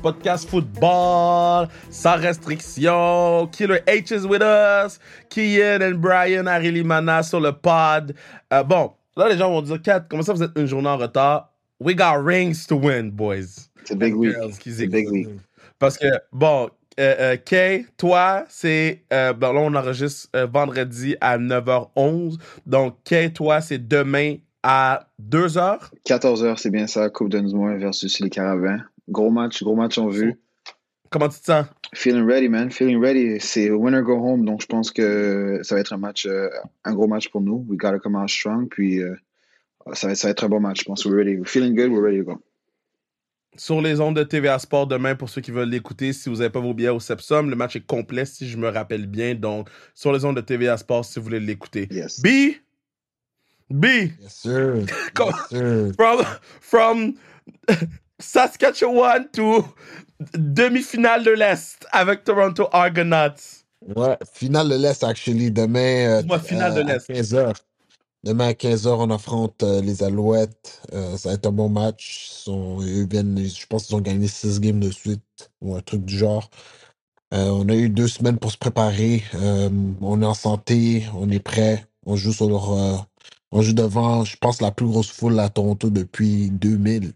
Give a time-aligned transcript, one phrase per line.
[0.00, 3.46] podcast football, sans restriction.
[3.52, 4.98] Killer H is with us?
[5.28, 8.14] Kian and Brian Arilimana sur le pod?
[8.52, 10.96] Euh, bon, là, les gens vont dire, Kat, comment ça vous êtes une journée en
[10.96, 11.52] retard?
[11.80, 13.68] We got rings to win, boys.
[13.84, 14.34] C'est big week.
[14.60, 15.28] C'est big week.
[15.78, 19.04] Parce que, bon, euh, euh, Kay, toi, c'est.
[19.12, 22.36] Euh, ben là, on enregistre euh, vendredi à 9h11.
[22.66, 25.78] Donc, Kay, toi, c'est demain à 2h.
[26.06, 27.08] 14h, c'est bien ça.
[27.08, 28.82] Coupe Dunsmore versus les Caravans.
[29.10, 30.40] Gros match, gros match en vue.
[31.10, 31.66] Comment tu te sens?
[31.94, 32.70] Feeling ready, man.
[32.70, 33.40] Feeling ready.
[33.40, 34.44] C'est winner go home.
[34.44, 36.48] Donc, je pense que ça va être un match, euh,
[36.84, 37.66] un gros match pour nous.
[37.68, 38.68] We gotta come out strong.
[38.68, 39.16] Puis, euh,
[39.94, 40.80] ça, va, ça va être un bon match.
[40.80, 41.36] Je pense we're ready.
[41.36, 41.90] We're feeling good.
[41.90, 42.40] We're ready to go.
[43.56, 46.50] Sur les ondes de TVA Sport demain, pour ceux qui veulent l'écouter, si vous n'avez
[46.50, 49.34] pas vos billets au Sepsum, le match est complet si je me rappelle bien.
[49.34, 51.88] Donc, sur les ondes de TVA Sport, si vous voulez l'écouter.
[51.90, 52.20] Yes.
[52.22, 52.28] B,
[53.68, 53.84] B,
[54.20, 54.76] Yes, sir.
[55.18, 55.92] Yes, sir.
[55.96, 56.24] from,
[56.60, 57.14] from
[58.20, 59.64] Saskatchewan to
[60.34, 63.64] demi-finale de l'Est avec Toronto Argonauts.
[63.96, 65.50] Ouais, finale de l'Est, actually.
[65.50, 67.08] Demain, euh, finale de à l'Est.
[67.10, 67.54] 15h.
[68.22, 70.82] Demain à 15h, on affronte euh, les Alouettes.
[70.92, 72.28] Euh, ça va être un bon match.
[72.30, 75.80] Ils sont- eux viennent, je pense qu'ils ont gagné 6 games de suite ou un
[75.80, 76.50] truc du genre.
[77.32, 79.22] Euh, on a eu deux semaines pour se préparer.
[79.36, 79.70] Euh,
[80.02, 81.86] on est en santé, on est prêt.
[82.04, 82.96] On joue sur leur, euh,
[83.52, 87.12] on joue devant, je pense, la plus grosse foule à Toronto depuis 2000.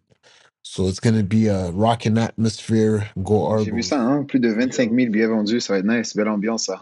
[0.66, 3.02] So it's gonna be a rocking atmosphere.
[3.18, 3.82] Go J'ai vu Argos.
[3.82, 4.24] ça, hein?
[4.24, 5.60] Plus de 25 000 billets vendus.
[5.60, 6.16] Ça va être nice.
[6.16, 6.80] Belle ambiance, ça.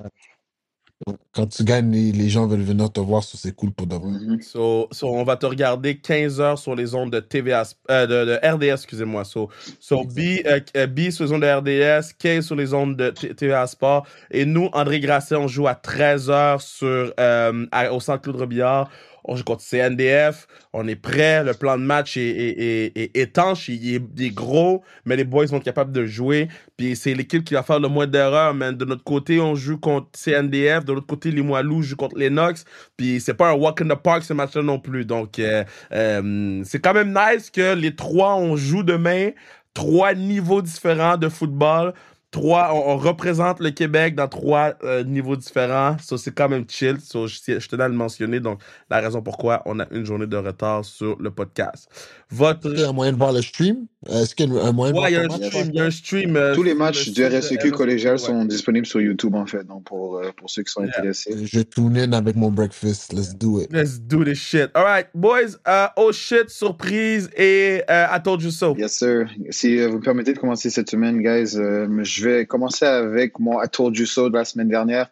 [1.33, 3.97] Quand tu gagnes, les, les gens veulent venir te voir, so c'est cool pour de
[3.97, 4.09] vrai.
[4.09, 4.41] Mhm.
[4.41, 8.49] So, so, on va te regarder 15h sur les ondes de TVA, euh, de, de
[8.49, 9.25] RDS, excusez-moi.
[9.25, 12.97] So, so B, euh, euh, B sur les ondes de RDS, K sur les ondes
[12.97, 14.07] de T- TVA Sport.
[14.31, 18.89] Et nous, André Grasset, on joue à 13h sur, euh, à- au centre Claude Robillard.
[19.25, 20.47] On joue contre CNDF.
[20.73, 21.45] On est prêt.
[21.45, 23.69] Le plan de match est, étanche.
[23.69, 26.49] Il est, gros, mais les boys être capables de jouer.
[26.77, 28.77] Puis c'est l'équipe qui va faire le moins d'erreurs, man.
[28.77, 30.85] De notre côté, on joue contre CNDF.
[30.85, 32.65] De l'autre côté, les Moilous jouent contre les Knox.
[32.97, 35.05] Puis c'est pas un walk in the park ce match-là non plus.
[35.05, 39.31] Donc euh, euh, c'est quand même nice que les trois, on joue demain.
[39.75, 41.95] Trois niveaux différents de football.
[42.33, 45.97] Trois, on, on représente le Québec dans trois euh, niveaux différents.
[46.03, 46.97] Ça, c'est quand même chill.
[47.01, 48.41] So, je, je tenais à le mentionner.
[48.41, 48.59] Donc,
[48.91, 51.89] la raison pourquoi on a une journée de retard sur le podcast.
[52.31, 52.67] Votre.
[52.69, 53.87] Est-ce qu'il y a un moyen de voir le stream?
[54.09, 55.69] Est-ce qu'il y a un moyen Ouais, il y a voir un stream.
[55.73, 56.37] Il y a un stream.
[56.37, 58.19] euh, Tous les matchs le du RSEQ collégial ouais.
[58.19, 59.65] sont disponibles sur YouTube, en fait.
[59.67, 60.89] Donc, pour, euh, pour ceux qui sont Yeah.
[60.97, 61.35] intéressés.
[61.45, 63.13] Je tune in avec mon breakfast.
[63.13, 63.71] Let's do it.
[63.71, 64.71] Let's do this shit.
[64.75, 65.59] All right, boys.
[65.67, 68.75] Uh, oh shit, surprise et uh, I told you so.
[68.79, 69.27] Yes, sir.
[69.51, 71.87] Si vous me permettez de commencer cette semaine, guys, euh,
[72.23, 75.11] je vais commencer avec mon I Told You So de la semaine dernière.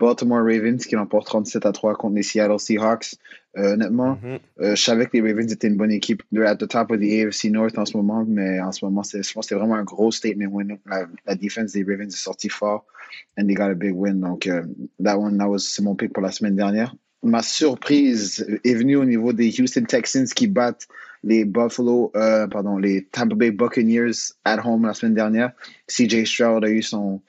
[0.00, 3.14] Baltimore Ravens qui l'emporte 37 à 3 contre les Seattle Seahawks.
[3.56, 4.38] Euh, honnêtement, Mhm.
[4.60, 6.22] euh, je savais que les Ravens étaient une bonne équipe.
[6.32, 9.02] They're at the top of the AFC North en ce moment, mais en ce moment,
[9.04, 10.76] c'est- je pense que c'est vraiment un gros statement win.
[10.86, 12.84] La, la défense des Ravens est sortie fort
[13.38, 14.20] and they got a big win.
[14.20, 14.62] Donc, euh,
[15.04, 16.96] that one, that was, c'est mon pick pour la semaine dernière.
[17.22, 20.88] Ma surprise est venue au niveau des Houston Texans qui battent
[21.24, 25.52] les Buffalo, euh, pardon, les Tampa Bay Buccaneers at home la semaine dernière.
[25.88, 27.20] CJ Stroud a eu son.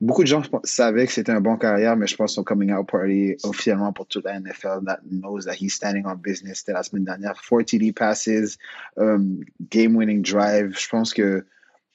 [0.00, 2.86] Beaucoup de gens savaient que c'était un bon carrière, mais je pense son coming out
[2.88, 6.58] party officiellement pour toute la NFL that knows that he's standing on business.
[6.58, 7.34] C'était la semaine dernière.
[7.40, 8.58] 4 TD passes,
[8.96, 10.76] um, game winning drive.
[10.78, 11.44] Je pense que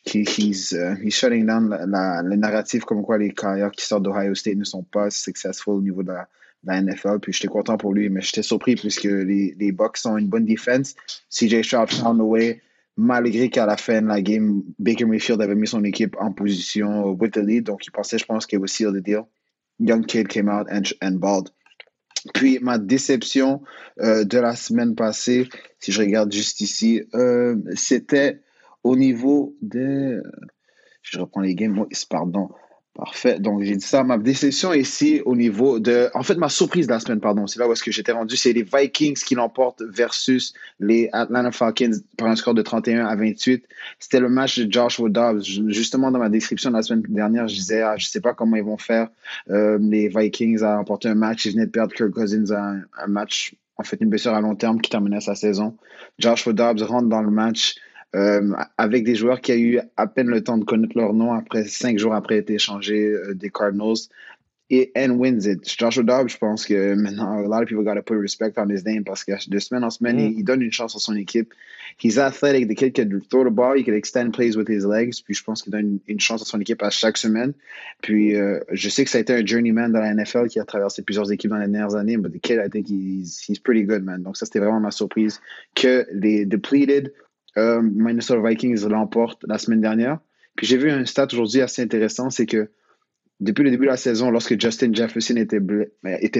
[0.05, 3.85] he- he's, uh, he's shutting down la, la- le narratif comme quoi les carrières qui
[3.85, 6.27] sortent d'Ohio State ne sont pas successful au niveau de la,
[6.63, 7.19] la NFL.
[7.21, 10.45] Puis j'étais content pour lui, mais j'étais surpris puisque les, les Bucks ont une bonne
[10.45, 10.95] défense.
[11.29, 12.61] CJ Stroud found the way,
[12.95, 17.11] malgré qu'à la fin de la game, Baker Mayfield avait mis son équipe en position
[17.11, 17.65] with the lead.
[17.65, 19.23] Donc il pensait, je pense, qu'il would seal the deal.
[19.79, 21.49] Young kid came out and, and balled.
[22.33, 23.61] Puis ma déception
[23.99, 25.47] euh, de la semaine passée,
[25.79, 28.41] si je regarde juste ici, euh, c'était
[28.83, 30.23] au niveau de.
[31.01, 32.49] Je reprends les games, pardon.
[32.97, 33.39] Parfait.
[33.39, 34.03] Donc, j'ai dit ça.
[34.03, 36.09] Ma déception ici au niveau de.
[36.15, 38.35] En fait, ma surprise de la semaine, pardon, c'est là où est-ce que j'étais rendu.
[38.35, 43.15] C'est les Vikings qui l'emportent versus les Atlanta Falcons par un score de 31 à
[43.15, 43.63] 28.
[43.99, 45.43] C'était le match de Joshua Dobbs.
[45.67, 48.55] Justement, dans ma description de la semaine dernière, je disais, ah, je sais pas comment
[48.55, 49.09] ils vont faire.
[49.51, 51.45] Euh, les Vikings ont remporté un match.
[51.45, 54.41] Ils venaient de perdre Kirk Cousins à un, un match, en fait, une blessure à
[54.41, 55.77] long terme qui terminait sa saison.
[56.17, 57.75] Joshua Dobbs rentre dans le match
[58.15, 61.33] euh, avec des joueurs qui ont eu à peine le temps de connaître leur nom
[61.33, 64.09] après cinq jours après être échangés euh, des Cardinals.
[64.69, 65.65] Et and wins it.
[65.79, 68.69] Joshua Dobbs, je pense que maintenant, a lot of people got to put respect on
[68.69, 70.19] his name parce que de semaine en semaine, Mm.
[70.19, 71.53] il, il donne une chance à son équipe.
[71.97, 72.67] He's athletic.
[72.67, 73.77] The kid can throw the ball.
[73.77, 75.21] He can extend plays with his legs.
[75.21, 77.53] Puis je pense qu'il donne une, une chance à son équipe à chaque semaine.
[78.01, 80.65] Puis euh, je sais que ça a été un journeyman dans la NFL qui a
[80.65, 83.85] traversé plusieurs équipes dans les dernières années, but the kid, I think he's, he's pretty
[83.85, 84.21] good, man.
[84.21, 85.39] Donc ça, c'était vraiment ma surprise
[85.75, 87.13] que les depleted
[87.57, 90.19] euh, Minnesota Vikings l'emportent la semaine dernière.
[90.55, 92.69] Puis j'ai vu un stat aujourd'hui assez intéressant, c'est que
[93.39, 95.87] depuis le début de la saison, lorsque Justin Jefferson était, ben,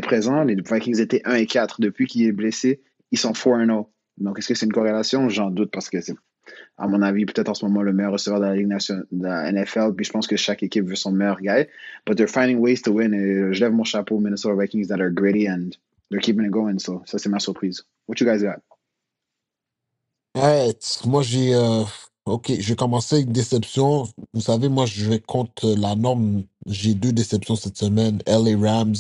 [0.02, 1.80] présent, les Vikings étaient 1 et 4.
[1.80, 2.82] Depuis qu'il est blessé,
[3.12, 3.92] ils sont 4 et 0.
[4.18, 5.30] Donc, est-ce que c'est une corrélation?
[5.30, 6.16] J'en doute parce que c'est,
[6.78, 9.24] à mon avis, peut-être en ce moment le meilleur receveur de la Ligue nationale, de
[9.24, 9.94] la NFL.
[9.96, 11.68] Puis je pense que chaque équipe veut son meilleur guy.
[12.08, 13.14] But they're finding ways to win.
[13.14, 15.70] Et je lève mon chapeau aux Minnesota Vikings that are gritty and
[16.10, 16.80] they're keeping it going.
[16.80, 17.84] So, ça, c'est ma surprise.
[18.08, 18.64] What you guys got?
[20.38, 20.74] Ouais,
[21.06, 21.84] moi j'ai euh,
[22.28, 24.08] ok, je vais commencer avec déception.
[24.34, 26.46] Vous savez, moi je vais contre la norme.
[26.68, 28.22] J'ai deux déceptions cette semaine.
[28.28, 28.96] LA Rams,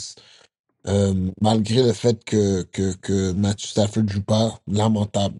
[0.87, 5.39] euh, malgré le fait que, que, que Matthew Stafford joue pas, lamentable.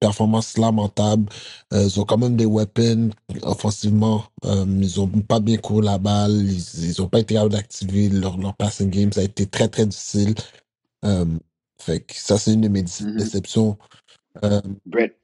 [0.00, 1.28] Performance lamentable.
[1.74, 3.10] Euh, ils ont quand même des weapons
[3.42, 4.24] offensivement.
[4.46, 6.32] Euh, ils ont pas bien couru la balle.
[6.32, 9.12] Ils, ils ont pas été capables d'activer leur, leur passing game.
[9.12, 10.34] Ça a été très très difficile.
[11.04, 11.26] Euh,
[11.80, 13.16] fait que ça c'est une de mes Mhm.
[13.18, 13.78] déceptions.
[14.44, 15.17] Euh, Brett.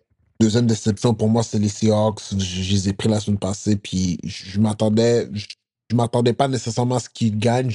[0.44, 2.20] Deuxième déception pour moi, c'est les Seahawks.
[2.37, 5.46] Je, les ai pris la semaine passée, puis je, je m'attendais, je,
[5.91, 7.73] je m'attendais pas nécessairement à ce qu'ils gagnent,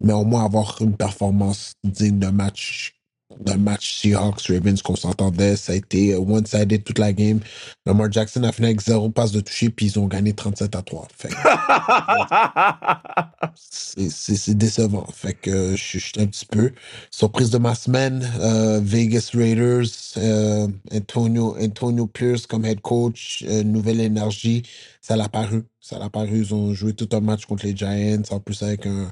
[0.00, 3.01] mais au moins avoir une performance digne d'un match,
[3.40, 5.56] d'un match Seahawks Ravens qu'on s'entendait.
[5.56, 7.40] Ça a été one-sided toute la game.
[7.86, 10.82] Lamar Jackson a fini avec zéro passe de toucher, puis ils ont gagné 37 à
[10.82, 11.08] 3.
[11.16, 11.34] Fait que
[13.54, 15.06] c'est décevant.
[15.12, 16.72] Fait que je suis un petit peu.
[17.10, 19.86] Surprise de ma semaine, euh, Vegas Raiders,
[20.16, 24.62] euh, Antonio, Antonio Pierce comme head coach, euh, nouvelle énergie.
[25.00, 25.64] Ça l'a paru.
[25.80, 26.38] Ça l'a paru.
[26.38, 29.10] Ils ont joué tout un match contre les Giants, en plus avec un,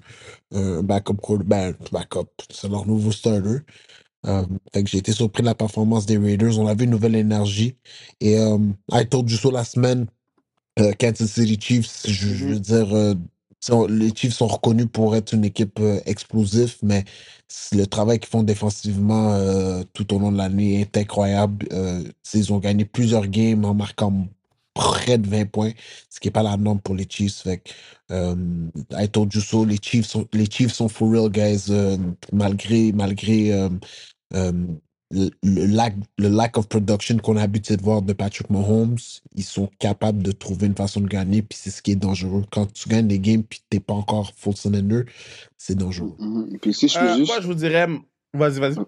[0.54, 1.76] un backup quarterback.
[1.90, 3.58] Backup, c'est leur nouveau starter.
[4.26, 4.44] Euh,
[4.74, 6.58] fait que j'ai été surpris de la performance des Raiders.
[6.60, 7.76] On avait une nouvelle énergie.
[8.20, 8.58] Et euh,
[8.92, 10.06] I told you so la semaine,
[10.80, 12.52] euh, Kansas City Chiefs, je, je Mhm.
[12.54, 13.14] veux dire, euh,
[13.88, 17.04] les Chiefs sont reconnus pour être une équipe explosive, mais
[17.72, 19.38] le travail qu'ils font défensivement
[19.94, 21.68] tout au long de l'année est incroyable.
[22.34, 24.28] Ils ont gagné plusieurs games en marquant
[24.74, 25.72] près de 20 points,
[26.10, 27.42] ce qui n'est pas la norme pour les Chiefs.
[27.42, 27.70] Fait que,
[28.12, 28.36] euh,
[28.92, 31.98] I told you so, les Chiefs sont, les Chiefs sont for real, guys, euh,
[32.32, 33.70] malgré, malgré euh,
[34.32, 38.96] le, le lack, le lack of production qu'on a habitué de voir de Patrick Mahomes,
[39.34, 42.44] ils sont capables de trouver une façon de gagner, puis c'est ce qui est dangereux.
[42.52, 45.02] Quand tu gagnes des games puis t'es pas encore full cylinder,
[45.56, 46.14] c'est dangereux.
[46.62, 47.32] Puis si je peux Euh, juste.
[47.32, 47.88] Moi, je vous dirais.
[48.34, 48.78] Vas-y, vas-y.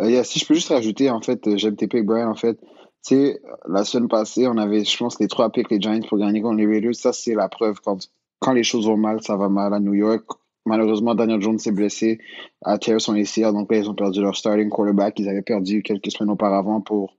[0.00, 2.36] Euh, yeah, si je peux juste rajouter, en fait, euh, j'aime tes picks, Brian, en
[2.36, 2.58] fait.
[3.04, 6.18] Tu sais, la semaine passée, on avait, je pense, les trois picks, les Giants pour
[6.18, 6.94] gagner contre les Raiders.
[6.94, 7.80] Ça, c'est la preuve.
[7.84, 7.98] Quand,
[8.38, 10.24] quand les choses vont mal, ça va mal à New York.
[10.64, 12.18] Malheureusement, Daniel Jones s'est blessé
[12.64, 13.52] à terre son ACL.
[13.52, 15.18] Donc là, ils ont perdu leur starting quarterback.
[15.18, 17.16] Ils avaient perdu quelques semaines auparavant pour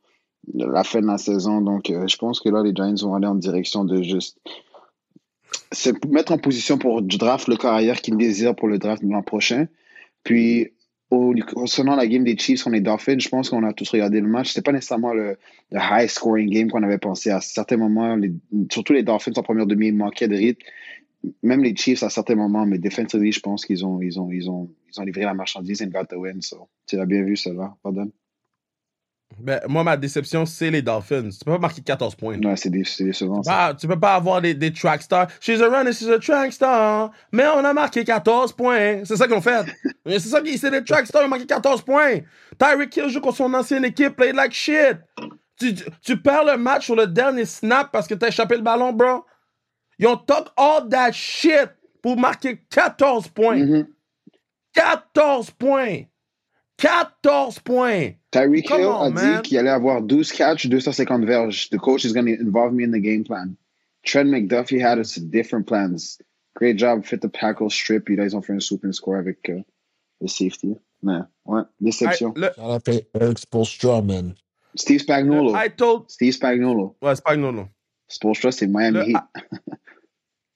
[0.53, 1.61] la fin de la saison.
[1.61, 4.37] Donc, euh, je pense que là, les Giants vont aller en direction de juste
[5.71, 9.23] se mettre en position pour draft le carrière qu'ils désirent pour le draft de l'an
[9.23, 9.67] prochain.
[10.23, 10.71] Puis,
[11.53, 14.27] concernant la game des Chiefs contre les Dolphins, je pense qu'on a tous regardé le
[14.27, 14.49] match.
[14.49, 15.37] C'était pas nécessairement le,
[15.71, 17.29] le high scoring game qu'on avait pensé.
[17.29, 18.17] À certains moments,
[18.71, 20.61] surtout les Dolphins en première demi, ils manquaient de rythme.
[21.41, 24.49] Même les Chiefs à certains moments, mais defensively, je pense qu'ils ont, ils ont, ils
[24.49, 26.41] ont, ils ont livré la marchandise and got the win.
[26.41, 27.75] So, tu l'as bien vu, celle-là.
[27.81, 28.11] Pardon.
[29.39, 31.29] Ben, moi, ma déception, c'est les Dolphins.
[31.29, 32.37] Tu peux pas marquer 14 points.
[32.39, 33.41] Ouais, c'est dé- c'est décevant.
[33.43, 35.27] Bah, tu peux pas avoir des, des track stars.
[35.41, 37.11] She's a runner, she's a track star.
[37.31, 39.03] Mais on a marqué 14 points.
[39.05, 39.65] C'est ça qu'ils ont fait.
[40.05, 42.19] C'est ça qui, c'est des track stars, ils ont marqué 14 points.
[42.59, 44.97] Tyreek Hill joue contre son ancienne équipe, played like shit.
[45.59, 48.61] Tu, tu, tu perds le match sur le dernier snap parce que t'as échappé le
[48.61, 49.25] ballon, bro.
[50.03, 51.69] Ils ont talk all that shit
[52.01, 53.55] pour marquer 14 points.
[53.65, 53.87] Mhm.
[54.73, 56.07] 14 points.
[56.77, 58.15] 14 points.
[58.33, 59.41] Tyreek Hill on, a man.
[59.41, 61.69] dit qu'il allait avoir 12 catches, 250 verges.
[61.69, 63.55] The coach is going to involve me in the game plan.
[64.03, 66.17] Trent McDuffie had us different plans.
[66.55, 68.03] Great job, fit the tackle, strip.
[68.03, 69.61] Puis là, ils ont fait un super score avec euh,
[70.19, 70.75] le safety.
[71.01, 72.33] Mais, ouais, déception.
[72.35, 74.35] I, le, Ça a fait Eric Spoelstra, man.
[74.75, 75.55] Steve Spagnuolo.
[75.55, 76.09] I told.
[76.09, 76.97] Steve Spagnuolo.
[77.01, 77.69] Ouais, non.
[78.13, 79.17] Spolstra, c'est Miami Le- Heat.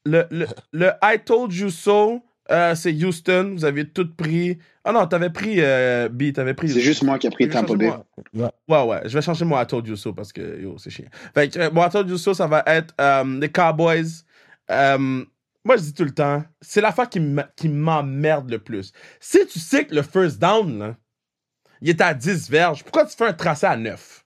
[0.07, 3.51] Le, le, le I told you so, euh, c'est Houston.
[3.55, 4.57] Vous avez tout pris.
[4.85, 6.69] Ah non, t'avais pris euh, B, t'avais pris.
[6.69, 7.91] C'est juste moi qui ai pris Tampa Bay.
[8.33, 8.53] moi.
[8.69, 11.09] Ouais, ouais, je vais changer mon I told you so parce que yo, c'est chiant.
[11.33, 14.23] Fait que euh, mon I told you so, ça va être euh, les Cowboys.
[14.69, 18.93] Moi, je dis tout le temps, c'est l'affaire qui m'emmerde le plus.
[19.19, 20.95] Si tu sais que le first down, là,
[21.81, 24.23] il est à 10 verges, pourquoi tu fais un tracé à 9?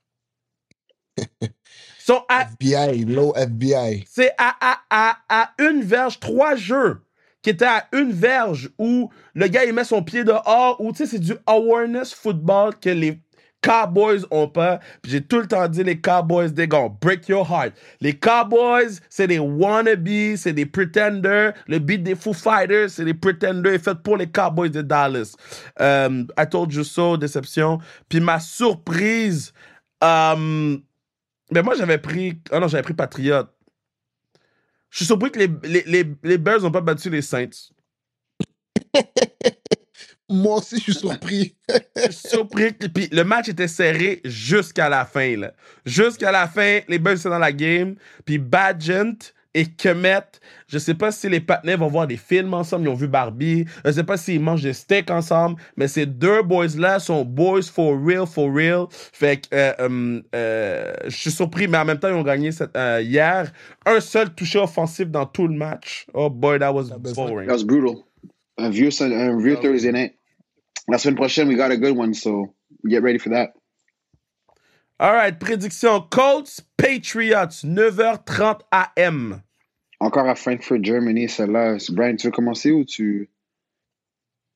[2.05, 4.05] Sont à FBI, low FBI.
[4.09, 7.01] c'est à, à, à, à une verge, trois jeux
[7.41, 10.97] qui étaient à une verge où le gars il met son pied dehors, où tu
[10.99, 13.19] sais, c'est du awareness football que les
[13.61, 14.79] Cowboys ont pas.
[15.01, 17.73] Puis j'ai tout le temps dit les Cowboys, they gonna break your heart.
[17.99, 21.53] Les Cowboys, c'est des wannabes, c'est des pretenders.
[21.67, 25.35] Le beat des Foo Fighters, c'est des pretenders fait pour les Cowboys de Dallas.
[25.79, 27.79] Euh, I told you so, déception.
[28.09, 29.53] Puis ma surprise,
[30.03, 30.77] euh,
[31.53, 33.49] mais moi j'avais pris, ah non, j'avais pris Patriote.
[34.89, 37.49] Je suis surpris que les, les, les, les Bears n'ont pas battu les Saints.
[40.29, 41.57] Moi aussi, je suis surpris.
[41.97, 42.77] Je suis surpris.
[42.77, 45.35] que- Puis le match était serré jusqu'à la fin.
[45.85, 47.95] Jusqu'à la fin, les Bears étaient dans la game.
[48.25, 50.21] Puis Badgent et Kemet,
[50.67, 52.85] je sais pas si les partenaires vont voir des films ensemble.
[52.85, 53.65] Ils ont vu Barbie.
[53.83, 55.61] Je sais pas s'ils mangent des steaks ensemble.
[55.75, 58.85] Mais ces deux boys-là sont boys for real, for real.
[58.91, 62.51] Fait que euh, euh, euh, je suis surpris, mais en même temps, ils ont gagné
[62.51, 63.51] cette- euh, hier.
[63.85, 66.05] Un seul touché offensif dans tout le match.
[66.13, 67.47] Oh boy, that was boring.
[67.47, 68.03] That was brutal.
[68.57, 69.61] Un vieux, un vieux Ah.
[69.61, 70.13] Thursday night.
[70.87, 72.53] La semaine prochaine, we got a good one, so
[72.85, 73.53] get ready for that.
[75.03, 79.41] All right, prédiction Colts Patriots 9h30 AM.
[79.99, 81.77] Encore à Frankfurt, Germany, celle-là.
[81.89, 83.31] Brian, tu veux commencer ou tu.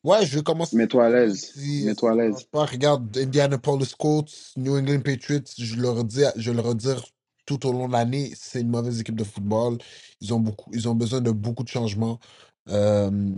[0.04, 0.78] Ouais, je vais commencer.
[0.78, 1.52] Mets-toi à l'aise.
[1.56, 2.44] Si- Mets-toi à l'aise.
[2.52, 7.04] Pas, regarde, Indianapolis Colts, New England Patriots, je le redis, je le redire
[7.48, 9.80] tout au long de l'année, c'est une mauvaise équipe de football.
[10.22, 12.20] Ils ont beaucoup, ils ont besoin de beaucoup de changements.
[12.70, 13.32] Euh,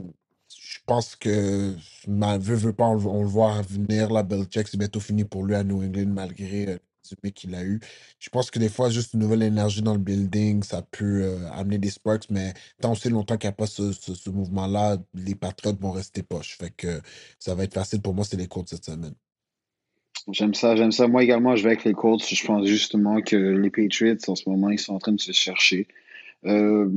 [0.60, 1.74] je pense que,
[2.06, 5.24] mal, veut, veut pas, on, le- on le voit venir, là, Belichick, c'est bientôt fini
[5.24, 6.80] pour lui à New England, malgré
[7.16, 7.80] qu'il a eu.
[8.20, 11.52] Je pense que des fois, juste une nouvelle énergie dans le building, ça peut euh,
[11.52, 15.36] amener des sparks, mais tant aussi longtemps qu'il n'y a pas ce, ce, mouvement-là, les
[15.36, 16.58] Patriots vont rester poches.
[16.58, 17.02] Fait que
[17.40, 19.16] ça va être facile pour moi, c'est les Colts cette semaine.
[20.32, 21.08] J'aime ça, j'aime ça.
[21.08, 22.24] Moi également, je vais avec les Colts.
[22.28, 25.32] Je pense justement que les Patriots, en ce moment, ils sont en train de se
[25.32, 25.88] chercher.
[26.46, 26.90] Euh,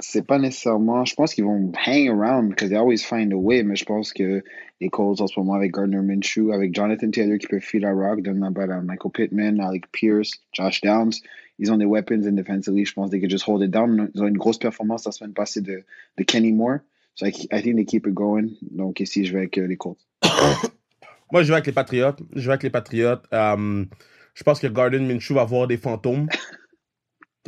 [0.00, 1.04] c'est pas nécessairement.
[1.04, 4.12] Je pense qu'ils vont hang around because they always find a way, mais je pense
[4.12, 4.42] que
[4.80, 7.92] les Colts en ce moment avec Gardner Minshew, avec Jonathan Taylor qui peut feed la
[7.92, 11.12] rock, donne la balle à Michael Pittman, Alec Pierce, Josh Downs,
[11.58, 12.84] ils ont des weapons in defensively.
[12.84, 14.10] Je pense qu'ils can just hold it down.
[14.14, 15.84] Ils ont une grosse performance la semaine passée de,
[16.18, 16.78] de Kenny Moore.
[17.14, 18.14] So I, I think they keep it.
[18.72, 19.98] Donc ici, je vais avec euh, les Colts.
[21.32, 22.20] Moi, je vais avec les Patriotes.
[22.34, 23.24] Je vais avec les Patriotes.
[23.32, 23.84] Euh,
[24.34, 26.28] je pense que Garden Minshew va avoir des fantômes.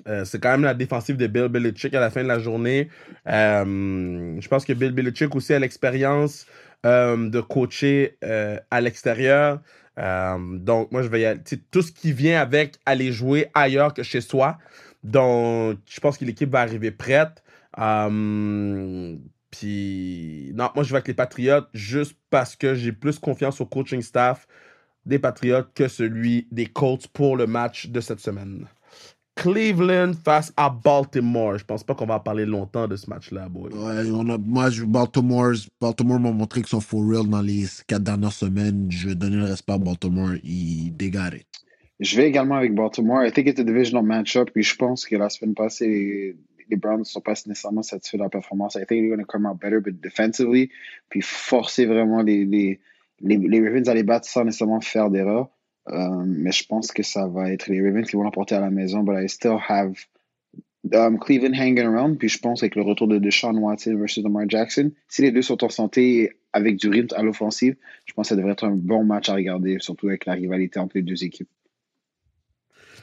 [0.09, 2.89] Euh, c'est quand même la défensive de Bill Belichick à la fin de la journée.
[3.27, 6.47] Euh, je pense que Bill Belichick aussi a l'expérience
[6.85, 8.19] euh, de coacher
[8.71, 9.61] à l'extérieur.
[9.97, 11.41] Donc, moi, je vais y aller.
[11.71, 14.59] Tout ce qui vient avec aller jouer ailleurs que chez soi.
[15.03, 17.43] Donc, je pense que l'équipe va arriver prête.
[19.51, 23.67] Puis, non, moi, je vais avec les Patriotes juste parce que j'ai plus confiance au
[23.67, 24.47] coaching staff
[25.07, 28.67] des Patriotes que celui des Colts pour le match de cette semaine.
[29.37, 31.59] Cleveland face à Baltimore.
[31.59, 33.71] Je pense pas qu'on va parler longtemps de ce match-là, boy.
[33.73, 37.65] Ouais, on a, moi, je, Baltimore, Baltimore m'a montré qu'ils sont for real dans les
[37.87, 38.87] quatre dernières semaines.
[38.91, 40.33] Je vais donner le respect à Baltimore.
[40.43, 41.31] Ils dégarent.
[42.01, 43.25] Je vais également avec Baltimore.
[43.25, 44.51] I think it's a divisional matchup.
[44.53, 46.37] Puis je pense que la semaine passée, les,
[46.71, 48.75] les Browns ne sont pas nécessairement satisfaits de la performance.
[48.75, 50.71] I think they're going to come out better, but defensively.
[51.11, 52.81] Puis forcer vraiment les, les,
[53.21, 55.51] les, les Ravens à les battre sans nécessairement faire d'erreur.
[55.89, 58.71] Euh, mais je pense que ça va être les Ravens qui vont l'emporter à la
[58.71, 59.03] maison.
[59.03, 59.95] But I still have
[60.93, 62.19] um, Cleveland hanging around.
[62.19, 65.43] Puis je pense avec le retour de Deshaun Watson versus Lamar Jackson, si les deux
[65.43, 67.77] sont en santé avec du rythme à l'offensive,
[68.07, 70.79] je pense que ça devrait être un bon match à regarder, surtout avec la rivalité
[70.79, 71.49] entre les deux équipes.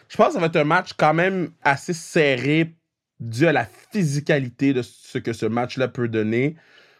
[0.09, 2.73] Je pense que ça va être un match quand même assez serré
[3.19, 6.55] dû à la physicalité de ce que ce match-là peut donner.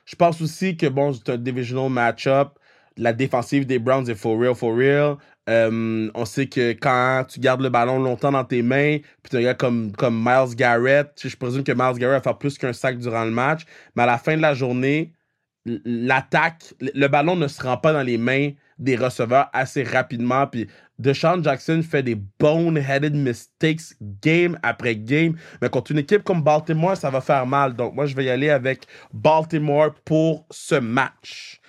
[0.06, 2.60] Je pense aussi que, bon, c'est un divisional match-up.
[2.98, 5.18] La défensive des Browns est for real, for real.
[5.50, 9.42] Euh, on sait que quand tu gardes le ballon longtemps dans tes mains, puis tu
[9.42, 12.98] gars comme, comme Miles Garrett, je présume que Miles Garrett va faire plus qu'un sac
[12.98, 13.64] durant le match,
[13.96, 15.14] mais à la fin de la journée,
[15.66, 20.48] l'attaque, le ballon ne se rend pas dans les mains des receveurs assez rapidement.
[20.48, 20.68] Puis
[21.00, 25.36] Deshaun Jackson fait des boneheaded mistakes game après game.
[25.62, 27.76] Mais contre une équipe comme Baltimore, ça va faire mal.
[27.76, 31.62] Donc moi, je vais y aller avec Baltimore pour ce match.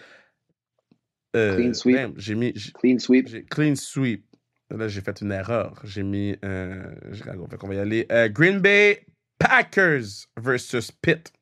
[1.37, 1.97] Euh, Clean sweep.
[1.97, 3.29] damn, j'ai mis j'ai- Clean sweep.
[3.29, 4.25] j'ai- clean sweep.
[4.71, 5.81] Là, j'ai fait une erreur.
[5.85, 6.37] J'ai mis.
[6.45, 8.07] Euh, j'ai- fait qu'on va y aller.
[8.11, 9.05] Euh, Green Bay
[9.39, 11.33] Packers versus Pitt.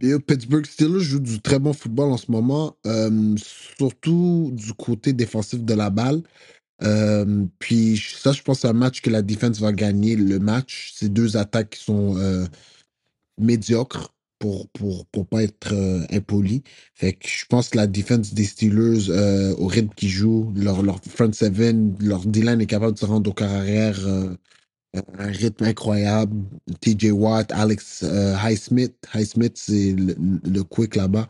[0.00, 5.12] Et Pittsburgh Steelers joue du très bon football en ce moment, euh, surtout du côté
[5.12, 6.22] défensif de la balle.
[6.82, 10.92] Euh, puis ça, je pense, c'est un match que la défense va gagner le match.
[10.96, 12.46] C'est deux attaques qui sont euh,
[13.38, 14.11] médiocres
[14.42, 16.64] pour pour pour pas être euh, impoli.
[16.96, 20.82] Fait que je pense que la défense des Steelers euh, au rythme qu'ils jouent, leur
[20.82, 24.34] leur front seven, leur D-line est capable de se rendre au quart arrière euh,
[25.18, 26.36] un rythme incroyable.
[26.80, 28.94] TJ Watt, Alex euh, Highsmith.
[29.14, 31.28] Highsmith, c'est le, le quick là-bas.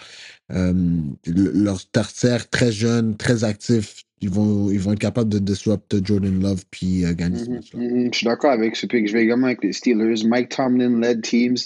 [0.51, 4.05] Le- leur tertiaire, très jeune, très actif.
[4.23, 7.81] Ils vont, ils vont être capables de disrupt Jordan Love puis gagner ce Mhm, match-là.
[7.81, 8.11] mhm.
[8.13, 9.09] Je suis d'accord avec ce pick.
[9.09, 10.27] Je vais également avec les Steelers.
[10.27, 11.57] Mike Tomlin led teams.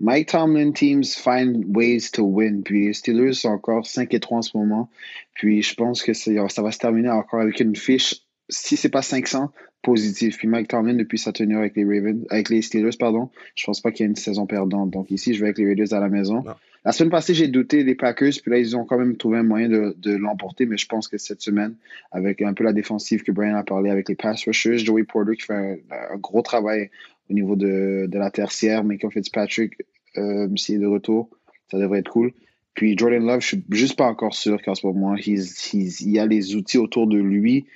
[0.00, 2.62] Mike Tomlin teams find ways to win.
[2.62, 4.90] Puis les Steelers sont encore 5 et 3 en ce moment.
[5.34, 9.02] Puis je pense que ça va se terminer encore avec une fiche si c'est pas
[9.02, 9.52] 500,
[9.82, 10.38] positif.
[10.38, 13.80] Puis Mike Tomlin, depuis sa tenue avec les Ravens, avec les Steelers, pardon, je pense
[13.80, 14.90] pas qu'il y ait une saison perdante.
[14.90, 16.42] Donc ici, je vais avec les Raiders à la maison.
[16.42, 16.54] Non.
[16.84, 19.42] La semaine passée, j'ai douté des Packers, puis là, ils ont quand même trouvé un
[19.42, 21.74] moyen de, de l'emporter, mais je pense que cette semaine,
[22.12, 25.36] avec un peu la défensive que Brian a parlé avec les pass rushers, Joey Porter
[25.36, 25.76] qui fait un,
[26.14, 26.90] un gros travail
[27.30, 29.74] au niveau de, de la tertiaire, Michael Fitzpatrick,
[30.16, 31.30] euh, s'il est de retour,
[31.70, 32.32] ça devrait être cool.
[32.74, 36.26] Puis Jordan Love, je suis juste pas encore sûr qu'en ce moment, il y a
[36.26, 37.66] les outils autour de lui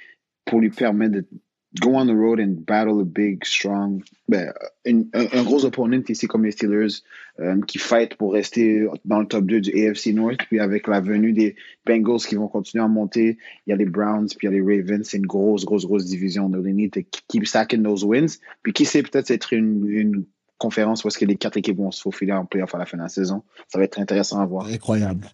[0.44, 1.26] pour lui permettre de
[1.80, 4.52] go on the road and battle a big, strong, ben,
[4.86, 7.02] un, un, gros opponent ici comme les Steelers
[7.40, 10.40] euh, qui fight pour rester dans le top 2 du AFC North.
[10.48, 13.86] Puis avec la venue des Bengals qui vont continuer à monter, il y a les
[13.86, 15.06] Browns, puis il y a les Ravens.
[15.08, 16.48] C'est une grosse, grosse, grosse division.
[16.48, 18.38] Donc, they need to keep stacking those wins.
[18.62, 20.24] Puis qui sait, peut-être être une, une
[20.58, 22.96] conférence où est-ce que les quatre équipes vont se faufiler en playoff à la fin
[22.96, 23.42] de la saison.
[23.68, 24.66] Ça va être intéressant à voir.
[24.66, 25.28] Incroyable.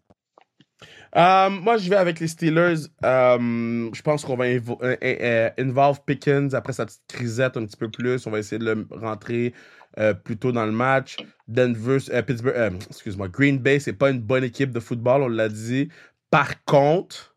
[1.16, 2.86] Euh, moi, je vais avec les Steelers.
[3.04, 7.76] Euh, je pense qu'on va invo- euh, involve Pickens après sa petite crisette un petit
[7.76, 8.26] peu plus.
[8.26, 9.54] On va essayer de le rentrer
[10.24, 11.16] plus tôt dans le match.
[11.48, 15.88] Denver, Pittsburgh, excuse-moi, Green Bay, c'est pas une bonne équipe de football, on l'a dit.
[16.30, 17.34] Par contre,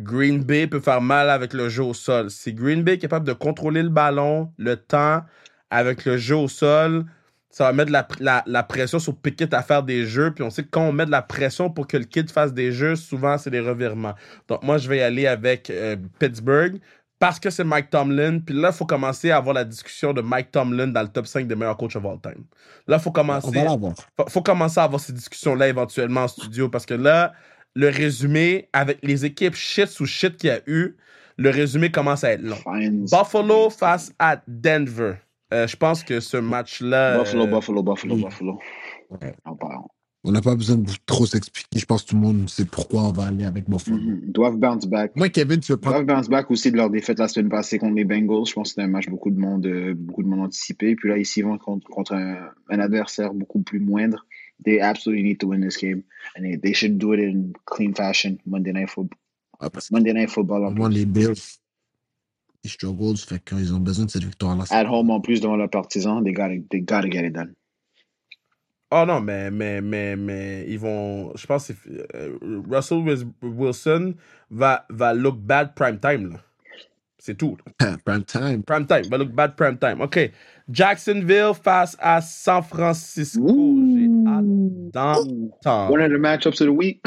[0.00, 2.28] Green Bay peut faire mal avec le jeu au sol.
[2.30, 5.22] Si Green Bay est capable de contrôler le ballon, le temps,
[5.70, 7.04] avec le jeu au sol,
[7.52, 10.32] ça va mettre la, la, la pression sur Pickett à faire des jeux.
[10.32, 12.54] Puis on sait que quand on met de la pression pour que le kid fasse
[12.54, 14.14] des jeux, souvent c'est des revirements.
[14.48, 16.80] Donc moi, je vais y aller avec euh, Pittsburgh
[17.18, 18.38] parce que c'est Mike Tomlin.
[18.38, 21.26] Puis là, il faut commencer à avoir la discussion de Mike Tomlin dans le top
[21.26, 22.42] 5 des meilleurs coachs of all time.
[22.88, 23.66] Là, il faut commencer
[24.16, 27.34] faut, faut commencer à avoir ces discussions-là éventuellement en studio parce que là,
[27.74, 30.96] le résumé, avec les équipes shit sous shit qu'il y a eu,
[31.36, 32.56] le résumé commence à être long.
[32.56, 33.04] Fines.
[33.10, 35.16] Buffalo face à Denver.
[35.52, 37.18] Euh, je pense que ce match-là.
[37.18, 38.24] Buffalo, euh, Buffalo, Buffalo, oui.
[38.24, 38.58] Buffalo.
[39.10, 39.34] Ouais.
[40.24, 41.80] On n'a pas besoin de trop s'expliquer.
[41.80, 43.96] Je pense que tout le monde sait pourquoi on va aller avec Buffalo.
[43.96, 44.20] Mhm.
[44.26, 45.16] Ils doivent bounce back.
[45.16, 45.96] Moi, Kevin, tu veux Ils prendre.
[45.96, 48.46] doivent bounce back aussi de leur défaite la semaine passée contre les Bengals.
[48.46, 50.94] Je pense que c'était un match beaucoup de monde, euh, beaucoup de monde anticipé.
[50.94, 52.36] Puis là, ici, ils vont contre, contre un,
[52.70, 54.24] un adversaire beaucoup plus moindre.
[54.64, 56.02] They absolutely need to win this game.
[56.38, 58.38] And they, they should do it in clean fashion.
[58.46, 59.18] Monday Night Football.
[59.58, 61.58] Ah, parce Monday Night Football les Bills,
[62.64, 63.16] ils strugglent.
[63.16, 64.64] Fait qu'ils ont besoin de cette victoire-là.
[64.70, 66.22] At home en plus devant leurs partisans.
[66.22, 67.54] They gotta, they gotta get it done.
[68.94, 71.32] Oh non, mais, mais, mais, mais ils vont.
[71.34, 71.72] Je pense que
[72.14, 72.36] euh,
[72.70, 73.02] Russell
[73.42, 74.14] Wilson
[74.50, 76.32] va, va look bad prime time.
[76.32, 76.38] là.
[77.18, 77.56] C'est tout.
[77.80, 77.96] là.
[78.04, 78.62] Prime time.
[78.64, 79.08] Prime time.
[79.08, 80.00] Va look bad prime time.
[80.00, 80.32] OK.
[80.68, 83.46] Jacksonville face à San Francisco.
[83.46, 85.90] J'ai hâte d'entendre.
[85.90, 87.00] One of the matchups of the week.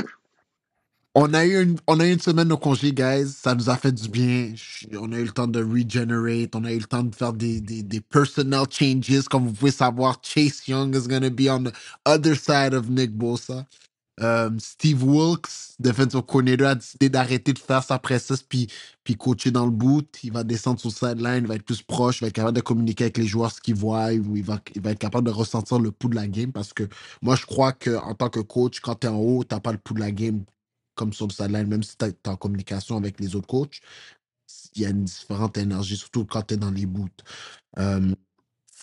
[1.16, 3.28] On a, eu une, on a eu une semaine de congé, guys.
[3.30, 4.54] Ça nous a fait du bien.
[5.00, 6.56] On a eu le temps de regenerate.
[6.56, 9.24] On a eu le temps de faire des, des, des personnel changes.
[9.30, 11.74] Comme vous pouvez savoir, Chase Young is going to be on the
[12.06, 13.66] other side of Nick Bosa.
[14.22, 18.68] Euh, Steve Wilkes, defensive coordinator, a décidé d'arrêter de faire sa presse puis,
[19.04, 20.08] puis coacher dans le boot.
[20.24, 22.56] Il va descendre sur le sideline, il va être plus proche, il va être capable
[22.58, 25.34] de communiquer avec les joueurs ce qu'ils voient, il va, il va être capable de
[25.34, 26.84] ressentir le pouls de la game parce que
[27.22, 29.74] moi, je crois qu'en tant que coach, quand tu es en haut, tu n'as pas
[29.74, 30.44] le pouls de la game
[30.96, 33.80] comme sur le sideline, même si tu es en communication avec les autres coachs.
[34.76, 37.24] Il y a une différente énergie, surtout quand tu es dans les boots.
[37.80, 38.14] Euh,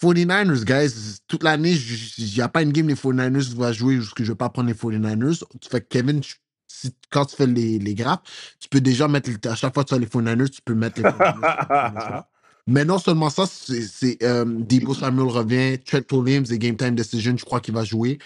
[0.01, 1.73] 49ers, guys, toute l'année,
[2.19, 4.39] il n'y a pas une game les 49ers va jouer parce que je ne vais
[4.39, 5.45] pas prendre les 49ers.
[5.61, 6.21] Tu fais Kevin,
[6.67, 8.27] si- quand tu fais les, les grappes,
[8.59, 10.75] tu peux déjà mettre, les- à chaque fois que tu as les 49ers, tu peux
[10.75, 12.25] mettre les 49ers.
[12.67, 16.95] Mais non seulement ça, c'est c'est, euh, Debo Samuel revient, Trent Williams et Game Time
[16.95, 18.19] Decision, je crois qu'il va jouer.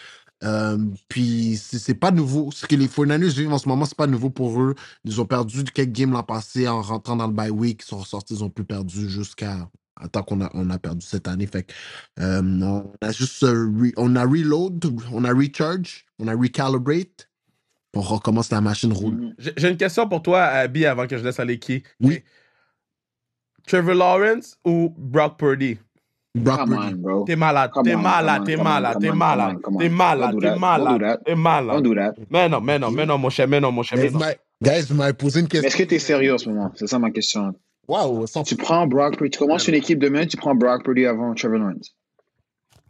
[0.44, 2.50] Euh, puis c'est pas nouveau.
[2.52, 4.74] Ce que les 49ers vivent en ce moment, c'est pas nouveau pour eux.
[5.04, 7.82] Ils ont perdu quelques games l'an passé en rentrant dans le bye week.
[7.82, 9.68] Ils sont ressortis, ils ont plus perdu jusqu'à
[10.12, 11.46] temps qu'on a, on a perdu cette année.
[11.46, 11.72] Fait que,
[12.20, 17.28] euh, on a juste euh, re- on a reload, on a recharge, on a recalibrate.
[17.94, 19.34] On recommence la machine roule.
[19.38, 21.82] J'ai j'ai une question pour toi, Abby, avant que je laisse aller qui.
[22.00, 22.22] Oui.
[23.66, 25.78] Trevor Lawrence ou Brock Purdy?
[26.40, 26.94] Brock Come Purdy.
[26.94, 27.24] on, bro.
[27.24, 31.38] T'es malade, Come t'es malade, t'es malade, t'es malade, t'es malade, t'es malade, t'es Don't
[31.40, 31.82] malade.
[31.82, 32.14] do that.
[32.30, 34.20] Mais non, mais non, mais non, mon cher, mais non, mon cher, Mais non.
[34.62, 35.86] Guys, vous m'avez posé une Mais est-ce que question.
[35.88, 36.72] tu es sérieux en ce moment?
[36.76, 37.52] C'est ça ma question.
[37.88, 39.30] Waouh, sans- Tu prends Brock Purdy.
[39.30, 41.94] Tu commences une équipe demain, tu prends Brock Purdy avant Trevor Lawrence.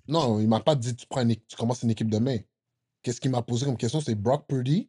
[0.09, 2.37] Non, il m'a pas dit tu, prends une tu commences une équipe demain.
[3.03, 4.01] Qu'est-ce qu'il m'a posé comme question?
[4.01, 4.89] C'est Brock Purdy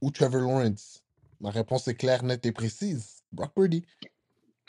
[0.00, 1.02] ou Trevor Lawrence?
[1.40, 3.22] Ma réponse est claire, nette et précise.
[3.32, 3.84] Brock Purdy.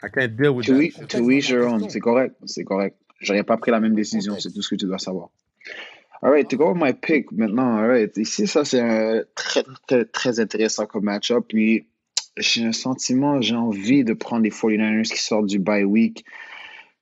[0.04, 1.08] I can't deal with To that.
[1.08, 1.74] to each your own.
[1.82, 1.90] Question.
[1.90, 2.36] C'est correct.
[2.46, 2.98] C'est correct.
[3.20, 4.38] J'aurais pas pris la même décision.
[4.40, 5.30] C'est tout ce que tu dois savoir.
[6.22, 7.78] All right, to go with my pick maintenant.
[7.78, 8.16] All right.
[8.18, 11.46] Ici, ça, c'est un très, très, très intéressant comme match-up.
[11.48, 11.88] Puis,
[12.38, 16.26] j'ai un sentiment, j'ai envie de prendre les 49ers qui sortent du bye week.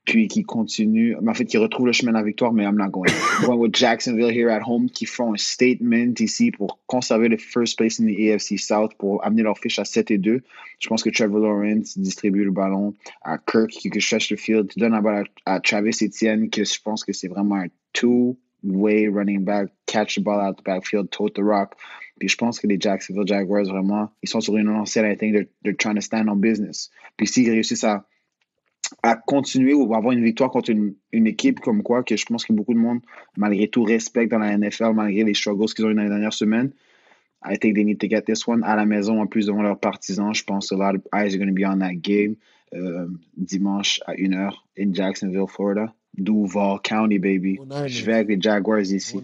[0.05, 2.89] Puis qui continue, en fait, qui retrouve le chemin de la victoire, mais I'm not
[2.89, 3.11] going.
[3.45, 7.77] Going with Jacksonville here at home, qui font un statement ici pour conserver le first
[7.77, 10.41] place in the AFC South, pour amener leur fiche à 7 et 2.
[10.79, 14.91] Je pense que Trevor Lawrence distribue le ballon à Kirk, qui cherche le field, donne
[14.91, 19.69] la balle à, Travis Etienne, que je pense que c'est vraiment un two-way running back,
[19.85, 21.75] catch the ball out the backfield, tote the rock.
[22.19, 25.33] Puis je pense que les Jacksonville Jaguars, vraiment, ils sont sur une lancée, I think
[25.33, 26.91] they're, they're trying to stand on business.
[27.15, 28.05] Puis s'ils réussissent à
[29.01, 32.45] à continuer ou avoir une victoire contre une, une, équipe comme quoi que je pense
[32.45, 32.99] que beaucoup de monde,
[33.37, 36.33] malgré tout, respecte dans la NFL, malgré les struggles qu'ils ont eu dans les dernières
[36.33, 36.71] semaines.
[37.45, 39.79] I think they need to get this one à la maison en plus devant leurs
[39.79, 40.33] partisans.
[40.33, 42.35] Je pense que a lot of eyes are going to be on that game
[42.73, 45.93] euh, dimanche à 1h in Jacksonville, Florida.
[46.15, 47.59] Duval County, baby.
[47.87, 49.19] Je vais avec les Jaguars ici.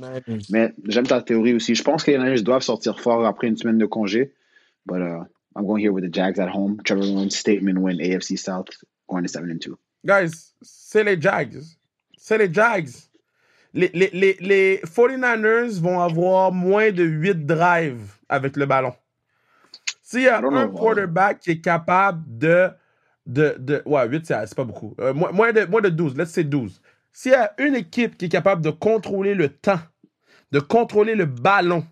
[0.50, 1.76] Mais j'aime ta théorie aussi.
[1.76, 4.32] Je pense que les Niners doivent sortir fort après une semaine de congé.
[4.86, 6.82] But uh, I'm going here with the Jags at home.
[6.84, 8.70] Trevor Lawrence statement win AFC South
[9.10, 9.78] going to 7 and 2.
[10.06, 11.58] Guys, c'est les Jags.
[12.18, 12.90] C'est les Jags.
[13.74, 18.94] Les, les, les, les 49ers vont avoir moins de 8 drives avec le ballon.
[20.02, 22.70] S'il y a un quarterback qui est capable de.
[23.28, 24.96] de, de ouais, 8, c'est pas beaucoup.
[25.00, 26.82] Euh, moins, de, moins de 12, let's say 12.
[27.12, 29.80] S'il y a une équipe qui est capable de contrôler le temps,
[30.52, 31.86] de contrôler le ballon,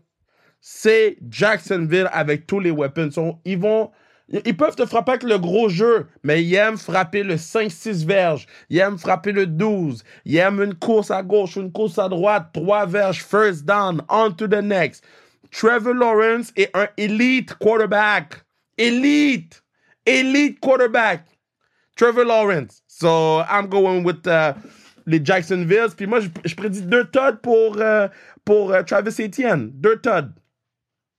[0.59, 3.09] c'est Jacksonville avec tous les weapons.
[3.45, 3.91] Ils vont
[4.29, 8.45] ils peuvent te frapper avec le gros jeu, mais ils aiment frapper le 5-6 verges.
[8.69, 10.03] Ils aiment frapper le 12.
[10.25, 14.31] Ils aiment une course à gauche, une course à droite, trois verges, first down, on
[14.31, 15.03] to the next.
[15.51, 18.43] Trevor Lawrence est un elite quarterback.
[18.77, 19.63] Elite.
[20.05, 21.25] Elite quarterback.
[21.95, 22.81] Trevor Lawrence.
[22.87, 24.53] So, I'm going with uh,
[25.05, 25.89] les Jacksonville.
[25.95, 28.09] Puis moi, je, prédis deux Todd pour, uh,
[28.43, 29.71] pour uh, Travis Etienne.
[29.73, 30.33] Deux Todd.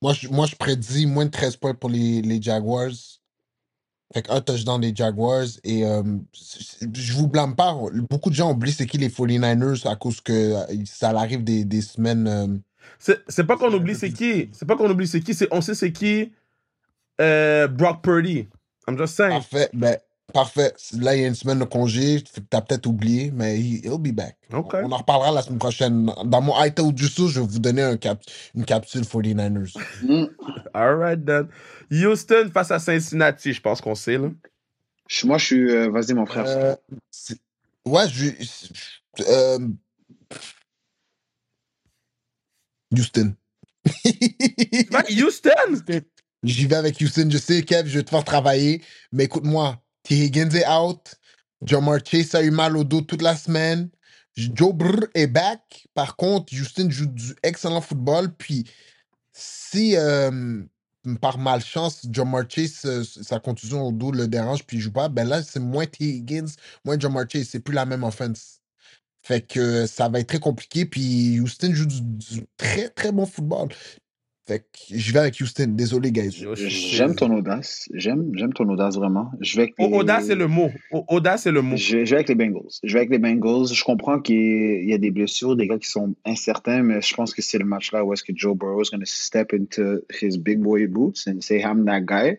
[0.01, 2.91] Moi je, moi, je prédis moins de 13 points pour les, les Jaguars.
[4.15, 5.47] Fait qu'un touchdown des Jaguars.
[5.65, 6.03] Et euh,
[6.95, 7.77] je vous blâme pas.
[8.09, 11.65] Beaucoup de gens oublient c'est qui les 49ers à cause que euh, ça arrive des,
[11.65, 12.27] des semaines.
[12.27, 14.49] Euh, c'est pas qu'on oublie c'est qui.
[14.53, 15.37] C'est pas qu'on oublie c'est qui.
[15.51, 16.33] On sait c'est qui
[17.19, 18.47] Brock Purdy.
[18.87, 19.33] I'm just saying.
[19.33, 19.69] Parfait.
[19.75, 19.99] Ben,
[20.33, 20.75] Parfait.
[20.99, 22.23] Là, il y a une semaine de congé.
[22.23, 24.37] Tu as peut-être oublié, mais he'll be back.
[24.53, 26.13] On, en reparlera la semaine prochaine.
[26.25, 26.55] Dans mon
[26.93, 28.21] du sous, je vais vous donner un cap
[28.55, 29.75] une capsule 49ers.
[30.03, 30.27] Mm.
[30.75, 31.49] All right, then.
[31.91, 34.19] Houston face à Cincinnati, je pense qu'on sait.
[34.19, 34.29] Là.
[35.25, 35.71] Moi, je suis.
[35.71, 36.45] Euh, vas-y, mon frère.
[36.47, 36.77] Euh,
[37.87, 38.27] ouais, je.
[39.21, 39.59] Euh,
[42.93, 43.35] Houston.
[45.11, 46.03] Houston?
[46.43, 47.29] J'y vais avec Houston.
[47.31, 48.83] Je sais, Kev, je vais te faire travailler.
[49.11, 50.25] Mais écoute-moi, T.
[50.25, 51.17] Higgins est out.
[51.63, 53.91] Jamar Chase a eu mal au dos toute la semaine.
[54.35, 55.87] Joe Brr est back.
[55.93, 58.33] Par contre, Houston joue du excellent football.
[58.35, 58.65] Puis,
[59.35, 60.63] si euh,
[61.21, 65.11] par malchance, Jamar Chase, euh, sa contusion au dos le dérange, puis il joue pas,
[65.11, 66.05] ben là, c'est moins T.
[66.05, 66.47] Higgins,
[66.87, 67.49] moins Jamar Chase.
[67.51, 68.61] C'est plus la même offense.
[69.23, 70.87] Fait que ça va être très compliqué.
[70.87, 73.69] Puis Houston joue du très, très bon football.
[74.49, 75.67] Fait que je vais avec Houston.
[75.69, 76.43] Désolé, guys.
[76.55, 77.87] J'aime ton audace.
[77.93, 79.31] J'aime, j'aime ton audace vraiment.
[79.43, 80.71] Je vais avec Audace, c'est le mot.
[80.91, 81.77] Audace, c'est le mot.
[81.77, 82.71] Je, vais avec les Bengals.
[82.83, 83.75] Je vais avec les Bengals.
[83.75, 87.35] Je comprends qu'il y a des blessures, des gars qui sont incertains, mais je pense
[87.35, 90.39] que c'est le match-là où est-ce que Joe Burrow is going to step into his
[90.39, 92.29] big boy boots and say, I'm that guy.
[92.31, 92.39] I'm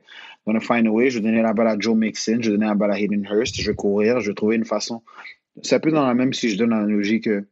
[0.54, 1.12] going to find a way.
[1.12, 2.40] Je vais donner la balle à Joe Mixon.
[2.42, 3.62] Je vais donner la balle à Hayden Hurst.
[3.62, 4.20] Je vais courir.
[4.20, 5.04] Je vais trouver une façon.
[5.62, 7.46] C'est un peu dans la même si je donne l'analogie que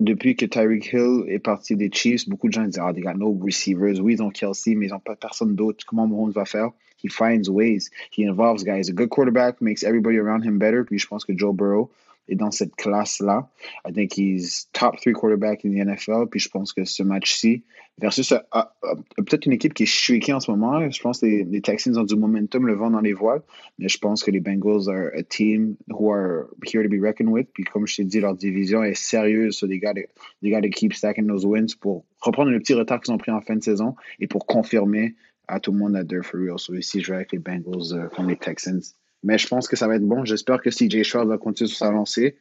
[0.00, 3.14] depuis que Tyreek Hill est parti des Chiefs, beaucoup de gens disent Ah, they got
[3.14, 4.00] no receivers.
[4.00, 5.84] Oui, ils ont Kelsey, mais ils n'ont pas personne d'autre.
[5.86, 6.70] Comment Mahomes va faire?
[7.02, 7.90] He finds ways.
[8.10, 8.88] He involves guys.
[8.88, 10.84] A good quarterback makes everybody around him better.
[10.84, 11.90] Puis je pense que Joe Burrow
[12.28, 13.48] est dans cette classe-là.
[13.86, 16.28] I think he's top three quarterback in the NFL.
[16.30, 17.64] Puis je pense que ce match-ci,
[17.98, 20.90] versus uh, uh, peut-être une équipe qui est streaky en ce moment.
[20.90, 23.42] Je pense que les, Texans ont du momentum, le vent dans les voiles.
[23.78, 27.30] Mais je pense que les Bengals are a team who are here to be reckoned
[27.30, 27.48] with.
[27.52, 29.56] Puis comme je t'ai dit, leur division est sérieuse.
[29.56, 33.00] So they got they got to keep stacking those wins pour reprendre le petit retard
[33.00, 35.14] qu'ils ont pris en fin de saison et pour confirmer
[35.46, 36.58] à tout le monde that they're for real.
[36.58, 38.94] So ici, je vais avec les Bengals uh, contre les Texans.
[39.24, 40.24] Mais je pense que ça va être bon.
[40.24, 42.36] J'espère que CJ Stroud va continuer sur sa lancée.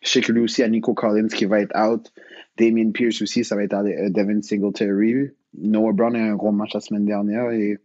[0.00, 2.12] Je sais que lui aussi, a Nico Collins qui va être out.
[2.56, 5.30] Damien Pierce aussi, ça va être à euh, Devin Singletary.
[5.58, 7.78] Noah Brown a eu un gros match la semaine dernière et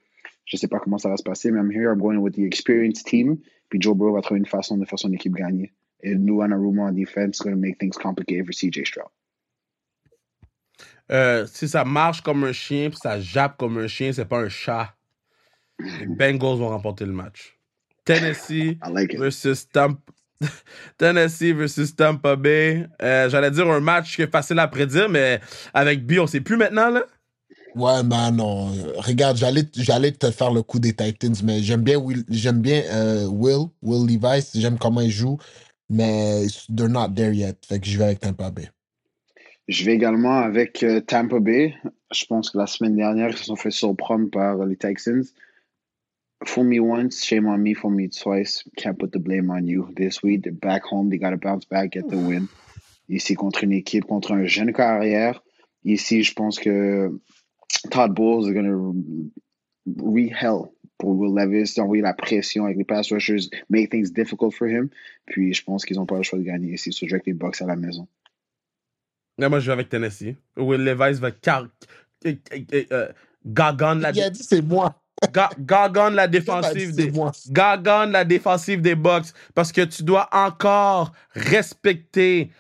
[0.45, 2.35] je ne sais pas comment ça va se passer, mais I'm here, I'm going with
[2.35, 3.37] the experienced team.
[3.69, 5.73] Puis Joe Burrow va trouver une façon de faire son équipe gagner.
[6.03, 9.09] Et nous, Anarumo en defense, going to make things complicated for CJ Stroud.
[11.11, 14.39] Euh, si ça marche comme un chien, puis ça jappe comme un chien, c'est pas
[14.39, 14.95] un chat.
[15.79, 17.57] Les Bengals vont remporter le match.
[18.05, 18.77] Tennessee
[19.17, 19.99] versus Tampa.
[20.97, 22.85] Tennessee versus Tampa Bay.
[23.01, 25.39] Euh, j'allais dire un match qui est facile à prédire, mais
[25.73, 27.05] avec B, on sait plus maintenant, là?
[27.75, 28.67] Ouais, ben non.
[28.97, 32.83] Regarde, j'allais, j'allais te faire le coup des Titans, mais j'aime bien Will, j'aime bien
[32.91, 35.37] euh, Will, Will Levis, j'aime comment il joue.
[35.89, 37.57] mais they're not there yet.
[37.67, 38.69] Fait que je vais avec Tampa Bay.
[39.67, 41.75] Je vais également avec euh, Tampa Bay.
[42.11, 45.23] Je pense que la semaine dernière, ils se sont fait surprendre par les Texans.
[46.45, 47.73] Fool me once, shame on me.
[47.73, 49.93] Fool me twice, can't put the blame on you.
[49.95, 51.09] This week, they're back home.
[51.09, 52.49] They got to bounce back, get the win.
[53.09, 55.41] Ici, contre une équipe, contre un jeune carrière.
[55.83, 57.19] Ici, je pense que
[57.91, 59.31] Todd Bowles is going to
[59.85, 64.67] re-hell pour Will Levis, envoyer la pression avec les pass rushers, make things difficult for
[64.67, 64.89] him.
[65.25, 66.93] Puis, je pense qu'ils n'ont pas le choix de gagner ici.
[66.93, 68.07] So, je les Bucks à la maison.
[69.37, 70.35] Là, moi, je vais avec Tennessee.
[70.55, 71.67] Will Levis va car...
[72.25, 73.11] Euh,
[73.45, 74.11] gagan la...
[74.11, 75.02] Il a dit c'est moi.
[75.59, 77.11] Gagan la défensive des
[77.49, 82.51] Gagan la défensive des Bucks parce que tu dois encore respecter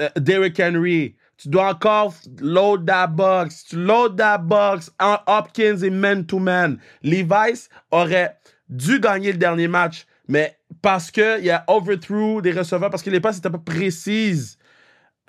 [0.00, 1.16] euh, Derrick Henry.
[1.36, 3.64] Tu dois encore load that box.
[3.64, 6.78] Tu load that box en Hopkins et man-to-man.
[7.02, 8.36] Levi's aurait
[8.68, 13.10] dû gagner le dernier match, mais parce qu'il y a overthrew des receveurs, parce que
[13.10, 14.58] les passes n'étaient pas précises,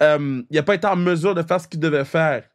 [0.01, 2.48] euh, il n'a pas été en mesure de faire ce qu'il devait faire.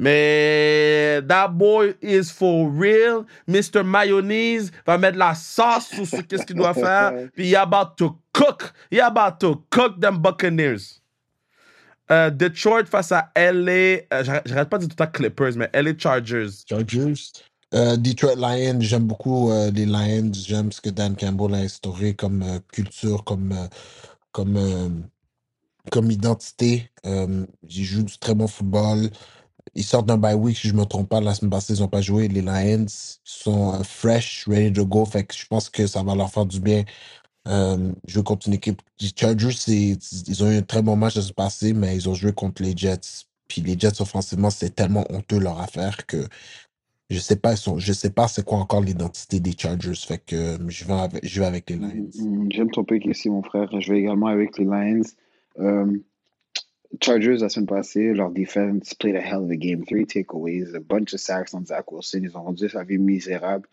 [0.00, 3.26] Mais that boy is for real.
[3.46, 3.84] Mr.
[3.84, 7.12] Mayonnaise va mettre la sauce sur ce qu'est-ce qu'il doit faire.
[7.34, 8.72] Puis il about to cook.
[8.90, 11.02] He about to cook them Buccaneers.
[12.10, 14.00] Euh, Detroit face à LA.
[14.12, 16.48] Euh, J'arrête pas de dire tout temps Clippers, mais LA Chargers.
[16.66, 17.32] Chargers.
[17.74, 20.32] Euh, Detroit Lions, j'aime beaucoup les Lions.
[20.32, 23.54] J'aime ce que Dan Campbell a instauré comme culture, comme,
[24.32, 25.04] comme,
[25.92, 26.90] comme identité.
[27.04, 29.10] ils jouent du très bon football.
[29.74, 31.20] Ils sortent d'un bye week, si je me trompe pas.
[31.20, 32.28] La semaine passée, ils n'ont pas joué.
[32.28, 32.86] Les Lions
[33.24, 35.04] sont euh, fresh, ready to go.
[35.04, 36.84] Fait que je pense que ça va leur faire du bien.
[37.48, 38.82] Euh, jouer contre une équipe.
[39.00, 42.14] Les Chargers, ils ont eu un très bon match de se passer, mais ils ont
[42.14, 43.26] joué contre les Jets.
[43.48, 46.28] Puis les Jets, offensivement, c'est tellement honteux leur affaire que
[47.10, 49.94] je sais pas, sais pas c'est quoi encore l'identité des Chargers.
[49.96, 52.08] Fait que euh, je, vais avec, je vais avec les Lions.
[52.14, 53.68] Mm, mm, j'aime ton pick ici, mon frère.
[53.80, 55.02] Je vais également avec les Lions.
[55.58, 55.86] Euh,
[56.98, 59.84] Chargers, la semaine passée, leur defense played a hell of a game.
[59.84, 62.22] Three takeaways, a bunch of sacks on Zach Wilson.
[62.24, 63.68] Ils ont rendu sa vie misérable.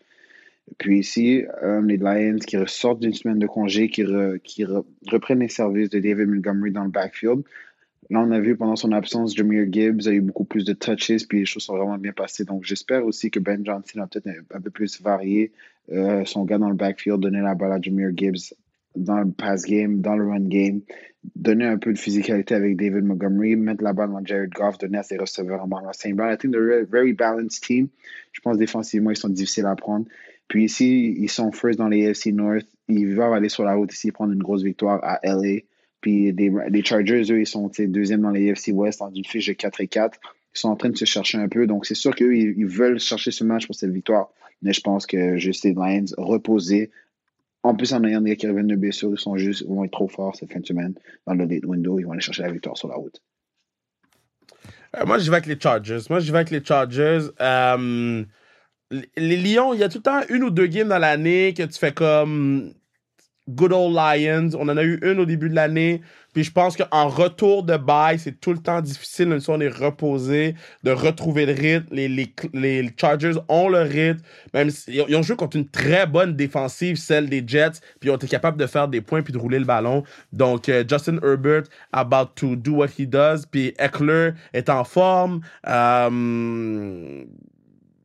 [0.78, 4.04] Puis ici, euh, les Lions qui ressortent d'une semaine de congé, qui,
[4.44, 7.42] qui reprennent les services de David Montgomery dans le backfield.
[8.10, 11.26] Là, on a vu pendant son absence, Jameer Gibbs a eu beaucoup plus de touches,
[11.28, 12.44] puis les choses sont vraiment bien passées.
[12.44, 15.52] Donc, j'espère aussi que Ben Johnson a peut-être un, peu plus varié
[15.92, 18.54] euh, son gars dans le backfield, donner la balle à Jameer Gibbs
[18.96, 20.80] dans le pass game, dans le run game,
[21.36, 24.98] donner un peu de physicalité avec David Montgomery, mettre la balle dans Jared Goff, donner
[24.98, 26.14] à ses receveurs en Marlon St.
[26.14, 26.32] Brown.
[26.32, 27.88] I think they're a very balanced team.
[28.32, 30.06] Je pense défensivement, ils sont difficiles à prendre.
[30.48, 32.66] Puis ici, ils sont first dans les AFC North.
[32.88, 35.60] Ils vont aller sur la route ici, prendre une grosse victoire à LA.
[36.00, 39.52] Puis les Chargers, eux, ils sont deuxième dans les AFC West en une fiche de
[39.52, 40.18] 4 et 4.
[40.54, 41.66] Ils sont en train de se chercher un peu.
[41.66, 44.30] Donc, c'est sûr qu'eux, ils, veulent chercher ce match pour cette victoire.
[44.62, 46.90] Mais je pense que juste les Lions reposés,
[47.62, 50.08] en plus, en ayant des qui reviennent de blessure, ils sont juste, vont être trop
[50.08, 50.94] forts cette fin de semaine
[51.26, 51.98] dans le late window.
[51.98, 53.20] Ils vont aller chercher la victoire sur la route.
[54.96, 56.00] Euh, moi, je vais avec les Chargers.
[56.08, 57.26] Moi, je vais avec les Chargers.
[57.40, 58.24] Euh,
[58.90, 61.64] les Lions, il y a tout le temps une ou deux games dans l'année que
[61.64, 62.72] tu fais comme
[63.48, 64.50] Good Old Lions.
[64.58, 66.02] On en a eu une au début de l'année.
[66.34, 69.60] Puis je pense qu'en retour de bail, c'est tout le temps difficile, même si on
[69.60, 71.94] est reposé, de retrouver le rythme.
[71.94, 74.20] Les, Chargers ont le rythme.
[74.54, 77.80] Même ils ont joué contre une très bonne défensive, celle des Jets.
[77.98, 80.04] Puis ils ont été capables de faire des points puis de rouler le ballon.
[80.32, 83.46] Donc euh, Justin Herbert, about to do what he does.
[83.50, 85.40] Puis Eckler est en forme.
[85.66, 87.24] Euh,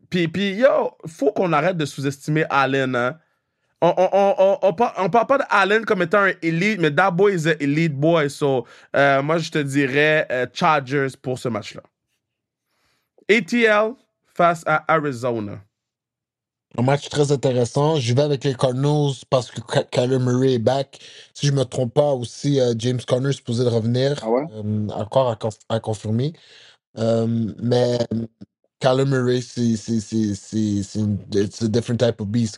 [0.09, 3.17] puis, puis, yo, faut qu'on arrête de sous-estimer Allen, hein
[3.83, 7.47] on, on, on, on, parle, pas d'Allen comme étant un elite, mais that boy is
[7.47, 8.29] an elite boy.
[8.29, 8.65] So,
[8.95, 11.81] euh, moi, je te dirais euh, Chargers pour ce match-là.
[13.29, 13.93] ATL
[14.33, 15.59] face à Arizona.
[16.77, 17.97] Un match très intéressant.
[17.97, 19.59] Je vais avec les Cardinals parce que
[19.91, 20.99] Kyler Murray est back.
[21.33, 24.17] Si je me trompe pas, aussi, euh, James Conner est supposé de revenir.
[24.23, 24.43] Ah ouais?
[24.93, 25.37] encore à,
[25.75, 26.31] à confirmer.
[26.95, 27.99] mais
[28.79, 31.17] Kyler Murray, c'est une
[31.69, 32.57] different type of beast.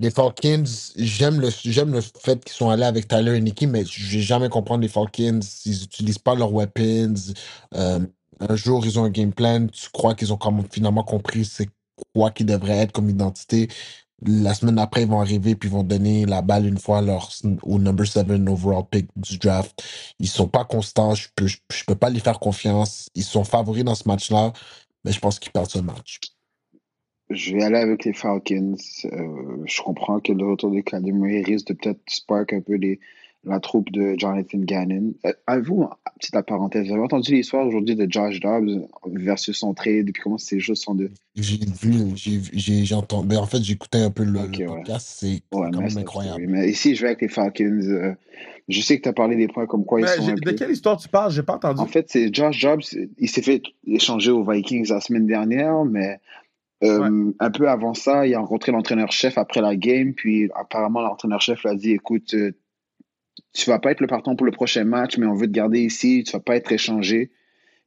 [0.00, 0.64] Les Falcons,
[0.96, 4.22] j'aime le, j'aime le fait qu'ils sont allés avec Tyler et Nicky, mais je vais
[4.22, 5.40] jamais comprendre les Falcons.
[5.64, 7.14] Ils n'utilisent pas leurs weapons.
[7.74, 8.00] Euh,
[8.40, 9.66] un jour, ils ont un game plan.
[9.68, 10.38] Tu crois qu'ils ont
[10.70, 11.68] finalement compris c'est
[12.14, 13.68] quoi qui devrait être comme identité.
[14.26, 17.30] La semaine après, ils vont arriver puis ils vont donner la balle une fois leur,
[17.62, 19.82] au number 7 overall pick du draft.
[20.18, 21.14] Ils sont pas constants.
[21.14, 23.10] Je peux, je peux pas les faire confiance.
[23.14, 24.52] Ils sont favoris dans ce match-là,
[25.04, 26.20] mais je pense qu'ils perdent ce match.
[27.30, 28.76] Je vais aller avec les Falcons.
[29.06, 29.18] Euh,
[29.64, 33.00] je comprends que le retour de Kyler risque de peut-être spark un peu les,
[33.44, 35.14] la troupe de Jonathan Gannon.
[35.24, 35.86] Euh, Avez-vous,
[36.20, 40.38] petite parenthèse, vous avez entendu l'histoire aujourd'hui de Josh Dobbs versus son trade, depuis comment
[40.38, 41.10] ces choses sont de.
[41.34, 42.14] J'ai vu,
[42.52, 43.26] j'ai entendu.
[43.28, 44.76] Mais en fait, j'écoutais un peu le, Ok, le ouais.
[44.76, 45.06] podcast.
[45.20, 46.44] C'est Ouais, quand mais même c'est incroyable.
[46.48, 47.80] Mais ici, je vais avec les Falcons.
[47.82, 48.12] euh,
[48.68, 50.96] je sais que tu as parlé des points comme quoi ils sont de quelle histoire
[50.98, 51.30] tu parles?
[51.32, 51.80] J'ai pas entendu.
[51.80, 52.80] En fait, c'est Josh Jobs,
[53.18, 56.18] il s'est fait échanger aux Vikings la semaine dernière, mais
[56.82, 61.62] euh, un peu avant ça, il a rencontré l'entraîneur-chef après la game, puis apparemment l'entraîneur-chef
[61.62, 62.52] lui a dit, écoute, euh,
[63.52, 65.80] tu vas pas être le partant pour le prochain match, mais on veut te garder
[65.80, 67.30] ici, tu vas pas être échangé.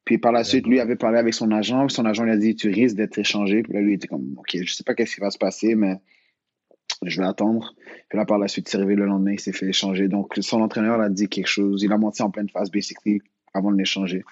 [0.05, 2.55] Puis par la suite, lui avait parlé avec son agent, son agent lui a dit,
[2.55, 3.61] tu risques d'être échangé.
[3.63, 5.97] Puis là, lui était comme, ok, je sais pas qu'est-ce qui va se passer, mais
[7.03, 7.75] je vais attendre.
[8.07, 10.07] Puis là, par la suite, c'est arrivé le lendemain, il s'est fait échanger.
[10.07, 11.83] Donc, son entraîneur a dit quelque chose.
[11.83, 13.21] Il a menti en pleine face, basically,
[13.53, 14.23] avant de l'échanger.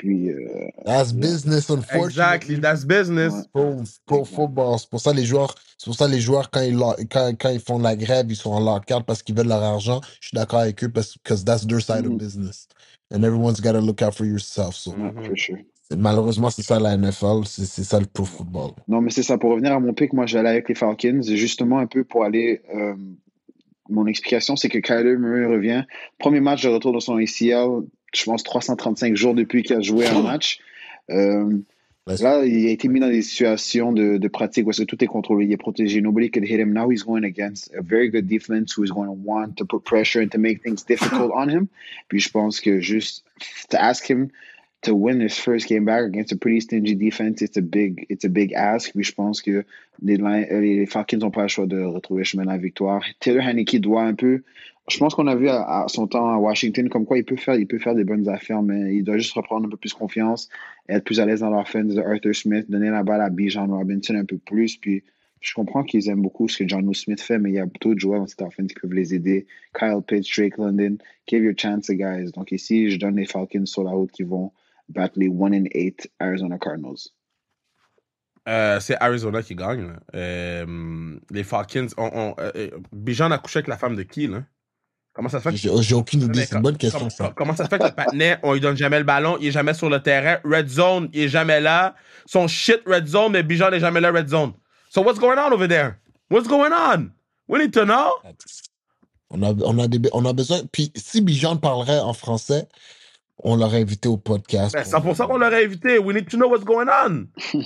[0.00, 2.06] Puis, euh, That's business, unfortunately.
[2.06, 3.34] Exactly, that's business.
[3.52, 4.24] Pro Exact.
[4.34, 4.78] football.
[4.78, 6.78] C'est pour ça les joueurs, c'est pour ça les joueurs quand ils
[7.10, 10.00] quand, quand ils font la grève, ils sont en lockout parce qu'ils veulent leur argent.
[10.22, 12.12] Je suis d'accord avec eux parce que that's their side Mhm.
[12.12, 12.66] of business.
[13.12, 14.74] And everyone's got to look out for yourself.
[14.74, 15.24] So, ouais, Mhm.
[15.26, 15.58] for sure.
[15.98, 18.70] malheureusement, c'est ça la NFL, c'est c'est ça le pro football.
[18.88, 19.36] Non, mais c'est ça.
[19.36, 22.62] Pour revenir à mon pic, moi, j'allais avec les Falcons, justement un peu pour aller.
[22.74, 22.94] euh,
[23.92, 25.82] mon explication, c'est que Kyler Murray revient.
[26.18, 27.82] Premier match de retour de son ACL,
[28.14, 30.60] je pense 335 jours depuis qu'il a joué un match.
[31.10, 31.58] Euh,
[32.06, 35.02] là, il a été mis dans des situations de, de pratique où est-ce que tout
[35.02, 36.00] est contrôlé, il est protégé.
[36.00, 36.72] Nobody could hit him.
[36.72, 39.84] Now he's going against a very good defense who is going to want to put
[39.84, 41.68] pressure and to make things difficult on him.
[42.08, 43.24] Puis je pense que juste
[43.70, 44.30] to ask him
[44.82, 48.24] to win his first game back against a pretty stingy defense, it's a big, it's
[48.24, 48.92] a big ask.
[48.92, 49.64] Puis je pense que
[50.02, 53.04] les, euh, les Falcons n'ont pas le choix de retrouver le chemin de la victoire.
[53.20, 54.42] Taylor Haneke doit un peu.
[54.90, 57.54] Je pense qu'on a vu à, son temps à Washington comme quoi il peut faire,
[57.54, 60.48] il peut faire des bonnes affaires, mais il doit juste reprendre un peu plus confiance,
[60.88, 64.16] être plus à l'aise dans l'offense de Arthur Smith, donner la balle à Bijan Robinson
[64.16, 64.76] un peu plus.
[64.76, 65.04] Puis
[65.40, 68.00] je comprends qu'ils aiment beaucoup ce que John Smith fait, mais il y a d'autres
[68.00, 69.46] joueurs dans cette offense qui peuvent les aider.
[69.78, 70.98] Kyle Pitts, Drake London,
[71.28, 72.32] give your chance, guys.
[72.32, 74.52] Donc ici, je donne les Falcons sur la route qui vont
[74.88, 77.10] battre les 1 and 8 Arizona Cardinals.
[78.48, 79.92] Euh, c'est Arizona qui gagne.
[80.14, 81.86] Euh, les Falcons.
[81.96, 84.44] On, on, euh, Bijan a couché avec la femme de qui, là?
[85.12, 87.32] Comment ça se fait que- J'ai aucune idée, c'est une bonne question Comment, ça.
[87.36, 89.52] comment ça se fait que le patinet, on lui donne jamais le ballon, il est
[89.52, 90.38] jamais sur le terrain.
[90.44, 91.94] Red zone, il est jamais là.
[92.26, 94.52] Son shit red zone, mais Bijan n'est jamais là red zone.
[94.88, 95.94] So what's going on over there?
[96.30, 97.10] What's going on?
[97.48, 98.12] We need to know.
[99.30, 100.60] On a, on a, des, on a besoin.
[100.72, 102.68] Puis si Bijan parlerait en français,
[103.42, 104.74] on l'aurait invité au podcast.
[104.74, 105.98] Ben, c'est pour ça qu'on l'aurait invité.
[105.98, 107.26] We need to know what's going on.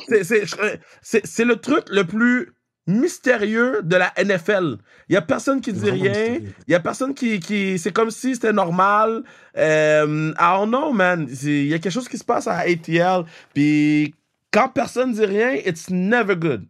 [1.02, 2.54] C'est le truc le plus
[2.86, 4.76] mystérieux de la NFL.
[5.08, 6.40] Il y a personne qui dit rien.
[6.66, 9.22] Il y a personne qui, qui c'est comme si c'était normal.
[9.56, 11.26] Euh, I don't know, man.
[11.42, 13.24] Il y a quelque chose qui se passe à ATL.
[13.54, 14.14] Puis
[14.52, 16.66] quand personne dit rien, it's never good.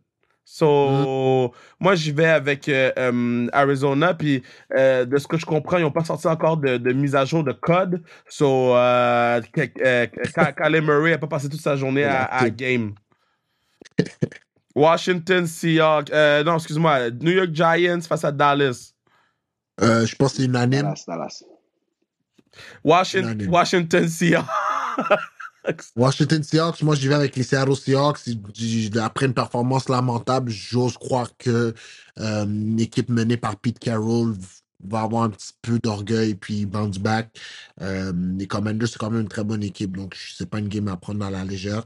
[0.47, 4.13] So, moi, j'y vais avec euh, euh, Arizona.
[4.13, 4.43] Puis,
[4.77, 7.25] euh, de ce que je comprends, ils n'ont pas sorti encore de, de mise à
[7.25, 8.03] jour de code.
[8.29, 9.41] So, euh,
[10.83, 12.95] Murray n'a pas passé toute sa journée à, à game.
[14.75, 16.11] Washington Seahawks.
[16.13, 17.11] euh, non, excuse-moi.
[17.11, 18.93] New York Giants face à Dallas.
[19.81, 20.83] Euh, je pense que c'est unanime.
[20.83, 21.43] Dallas, Dallas.
[22.85, 23.51] Washington, Unanime.
[23.51, 24.47] Washington Seahawks.
[25.97, 28.21] Washington Seahawks, moi j'y vais avec les Seattle Seahawks.
[29.01, 31.75] Après une performance lamentable, j'ose croire que
[32.21, 34.35] euh, une équipe menée par Pete Carroll
[34.87, 37.31] va avoir un petit peu d'orgueil puis bounce back.
[37.81, 40.89] Euh, les Commanders, c'est quand même une très bonne équipe, donc c'est pas une game
[40.89, 41.85] à prendre à la légère.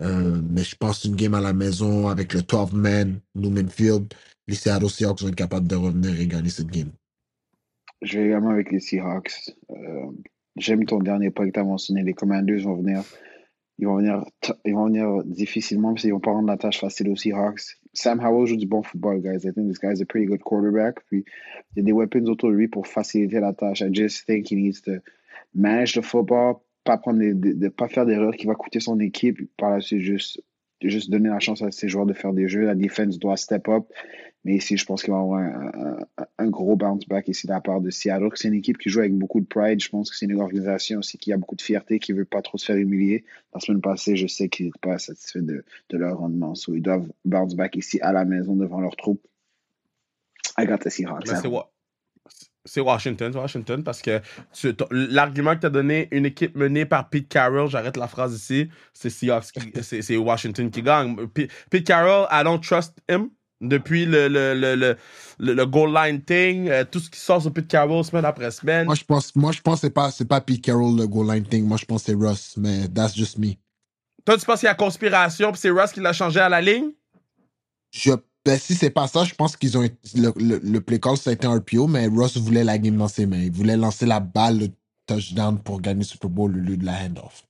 [0.00, 4.14] Euh, mais je pense une game à la maison avec le 12 man, Newman Field.
[4.46, 6.90] Les Seattle Seahawks vont capables de revenir et gagner cette game.
[8.02, 9.50] Je vais également avec les Seahawks.
[9.70, 10.06] Euh,
[10.58, 12.02] J'aime ton dernier point que tu as mentionné.
[12.02, 13.02] Les Commanders vont venir.
[13.78, 14.24] Ils vont venir,
[14.64, 17.78] ils vont venir difficilement parce qu'ils vont pas rendre la tâche facile aux Seahawks.
[17.92, 19.44] Sam Howell joue du bon football, guys.
[19.44, 20.96] I think this guy is a pretty good quarterback.
[21.06, 21.24] Puis,
[21.76, 23.82] il y a des weapons autour de lui pour faciliter la tâche.
[23.82, 25.00] I just think he needs to
[25.54, 29.38] manage the football, pas prendre des- de, pas faire d'erreurs qui va coûter son équipe.
[29.56, 30.42] Par la suite, juste,
[30.82, 32.64] juste donner la chance à ses joueurs de faire des jeux.
[32.64, 33.84] La defense doit step up.
[34.44, 37.46] Mais ici, je pense qu'il va y avoir un, un- un gros bounce back ici
[37.46, 38.30] de la part de Seattle.
[38.36, 39.82] C'est une équipe qui joue avec beaucoup de pride.
[39.82, 42.40] Je pense que c'est une organisation aussi qui a beaucoup de fierté, qui veut pas
[42.40, 43.24] trop se faire humilier.
[43.52, 46.54] La semaine passée, je sais qu'ils n'étaient pas satisfaits de, de leur rendement.
[46.54, 49.20] So, ils doivent bounce back ici à la maison devant leur troupe.
[50.56, 51.26] I got the Seahawks.
[52.64, 54.20] C'est Wa- c'est Washington, c'est Washington, parce que
[54.90, 58.68] l'argument que tu as donné, une équipe menée par Pete Carroll, j'arrête la phrase ici,
[58.92, 61.16] c'est Washington qui gagne.
[61.28, 63.30] Pete Carroll, I don't trust him.
[63.60, 64.96] Depuis le, le, le,
[65.40, 68.86] le, goal line thing, euh, tout ce qui sort sur Pete Carroll semaine après semaine.
[68.86, 71.26] Moi, je pense, moi, je pense que c'est pas, c'est pas Pete Carroll le goal
[71.26, 71.64] line thing.
[71.66, 73.54] Moi, je pense que c'est Russ, mais that's just me.
[74.24, 76.60] Toi, tu penses qu'il y a conspiration, puis c'est Russ qui l'a changé à la
[76.60, 76.92] ligne?
[77.90, 78.12] Je,
[78.48, 81.28] Ben, si c'est pas ça, je pense qu'ils ont le, le, le play call, ça
[81.28, 83.36] a été un RPO, mais Ross voulait la game dans ses mains.
[83.42, 84.68] Il voulait lancer la balle, le
[85.06, 87.44] touchdown pour gagner le Super Bowl au lieu de la handoff.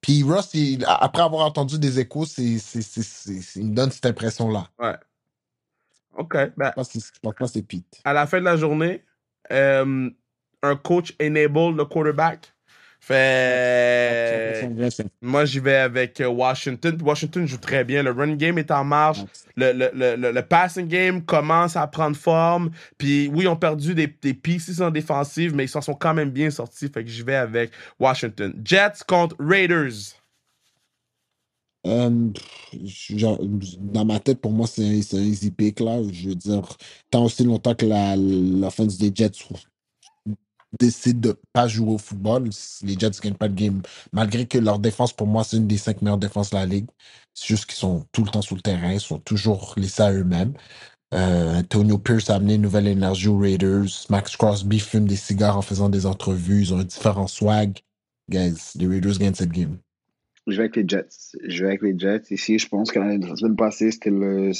[0.00, 3.74] Puis Ross, il- après avoir entendu des échos, c'est, c'est, c'est, c'est- c'est- il me
[3.76, 4.66] donne cette impression-là.
[4.80, 4.96] Ouais.
[6.16, 6.36] OK.
[6.56, 8.00] Ben, Je pense que c'est- je pense pas que c'est Pete.
[8.04, 9.04] à la fin de la journée,
[9.52, 10.10] euh,
[10.64, 12.53] un coach enable le quarterback.
[13.06, 14.66] Fait.
[15.20, 16.96] Moi, j'y vais avec euh, Washington.
[17.02, 18.02] Washington joue très bien.
[18.02, 19.18] Le run game est en marche.
[19.56, 22.70] Le, le, le, le- passing game commence à prendre forme.
[22.96, 26.14] Puis oui, ils ont perdu des, des pieces en défensive, mais ils s'en sont quand
[26.14, 26.88] même bien sortis.
[26.88, 28.54] Fait que j'y vais avec Washington.
[28.64, 30.14] Jets contre Raiders.
[31.86, 32.30] Euh,
[32.88, 33.38] genre,
[33.80, 36.00] dans ma tête, pour moi, c'est un, easy pick, là.
[36.10, 36.66] Je veux dire,
[37.10, 39.44] tant aussi longtemps que la, l'offense des Jets
[40.78, 42.48] décide de pas jouer au football,
[42.82, 43.82] les Jets gagnent pas de game.
[44.12, 46.86] Malgré que leur défense, pour moi, c'est une des cinq meilleures défenses de la ligue.
[47.34, 50.12] C'est juste qu'ils sont tout le temps sur le terrain, ils sont toujours laissés à
[50.12, 50.54] eux-mêmes.
[51.14, 53.86] Euh, Antonio Pierce a amené une nouvelle énergie aux Raiders.
[54.10, 56.62] Max Crosby fume des cigares en faisant des entrevues.
[56.62, 57.78] Ils ont un différent swag.
[58.28, 59.78] Guys, les Raiders gagnent cette game.
[60.46, 61.36] Je vais avec les Jets.
[61.46, 62.24] Je vais avec les Jets.
[62.30, 64.50] Ici, je pense que la semaine passée, c'était le,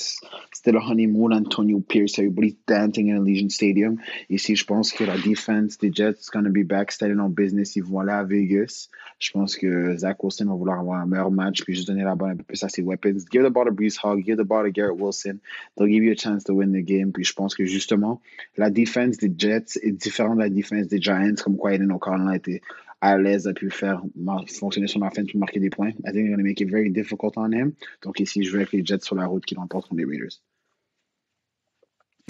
[0.64, 2.18] c'était le honeymoon Antonio Pierce.
[2.18, 3.98] Everybody dancing in Allegiant Stadium.
[4.30, 7.28] Ici, je pense que la defense des Jets is going to be back, standing on
[7.28, 7.76] business.
[7.76, 8.88] Ils vont aller à Vegas.
[9.18, 12.14] Je pense que Zach Wilson va vouloir avoir un meilleur match puis juste donner la
[12.14, 13.18] balle un peu plus à ses weapons.
[13.30, 15.38] Give the ball to Brees Hall, give the ball to Garrett Wilson.
[15.76, 17.12] They'll give you a chance to win the game.
[17.12, 18.22] Puis je pense que justement,
[18.56, 22.28] la defense des Jets est différente de la defense des Giants, comme quoi Aiden O'Connell
[22.28, 22.62] a été
[23.02, 24.02] à l'aise, a pu faire
[24.46, 25.90] fonctionner son offense pour marquer des points.
[25.90, 27.74] I think they're going to make it very difficult on him.
[28.00, 30.40] Donc ici, je vais avec les Jets sur la route qui l'emportent contre les Raiders.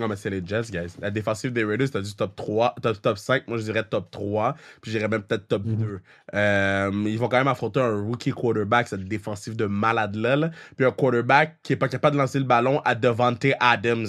[0.00, 0.92] Non, mais c'est les Jets, guys.
[1.00, 3.46] La défensive des Raiders, t'as dit top 3, top, top 5.
[3.46, 4.56] Moi, je dirais top 3.
[4.82, 5.76] Puis j'irais même peut-être top Mhm.
[5.76, 6.00] 2.
[6.34, 10.34] Euh, ils vont quand même affronter un rookie quarterback, cette défensive de malade-là.
[10.36, 10.50] là.
[10.76, 14.08] Puis un quarterback qui est pas capable de lancer le ballon à Devante Adams.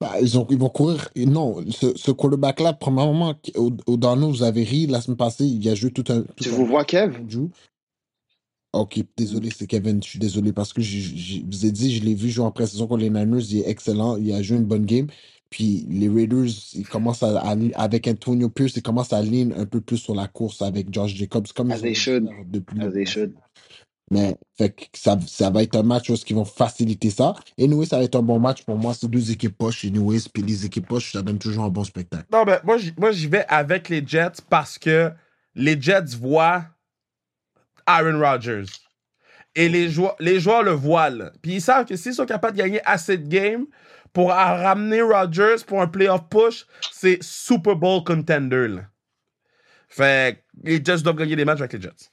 [0.00, 1.08] Bah, ils, ont, ils vont courir.
[1.16, 5.68] Non, ce, ce quarterback-là, premièrement, au, au Dano, vous avez ri la semaine passée, il
[5.68, 6.22] a joué tout un.
[6.22, 7.12] Tout Tu un vous vois, Kev?
[8.72, 12.02] Ok, désolé, c'est Kevin, je suis désolé parce que je je vous ai dit, je
[12.02, 14.64] l'ai vu jouer en pré-saison contre les Niners, il est excellent, il a joué une
[14.64, 15.08] bonne game.
[15.50, 19.66] Puis les Raiders, ils commencent à, à- avec Antonio Pierce, ils commencent à lean un
[19.66, 22.26] peu plus sur la course avec Josh Jacobs, comme As ils they should.
[22.26, 23.12] fait depuis As le they passé.
[23.12, 23.34] should.
[24.10, 27.34] Mais fait que ça, ça va être un match où ils vont faciliter ça.
[27.58, 28.94] Et anyway, ça va être un bon match pour moi.
[28.94, 29.84] C'est deux équipes poches.
[29.84, 32.26] Anyways, puis les équipes poches, ça donne toujours un bon spectacle.
[32.32, 35.10] Non, ben, moi, j'y- moi, j'y vais avec les Jets parce que
[35.54, 36.64] les Jets voient
[37.86, 38.66] Aaron Rodgers.
[39.54, 41.32] Et les joueurs, les joueurs le voient, là.
[41.42, 43.66] Puis ils savent que s'ils sont capables de gagner assez de games
[44.12, 48.82] pour ramener Rodgers pour un playoff push, c'est Super Bowl contender, là.
[49.88, 52.10] Fait les Jets doivent gagner des matchs avec les Jets.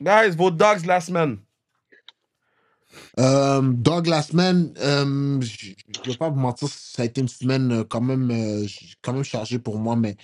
[0.00, 1.38] Guys, vos dogs la semaine.
[3.18, 7.28] Euh, Dog, la semaine, euh, je ne vais pas vous mentir, ça a été une
[7.28, 8.30] semaine euh, quand même,
[9.02, 10.16] quand même chargée pour moi, mais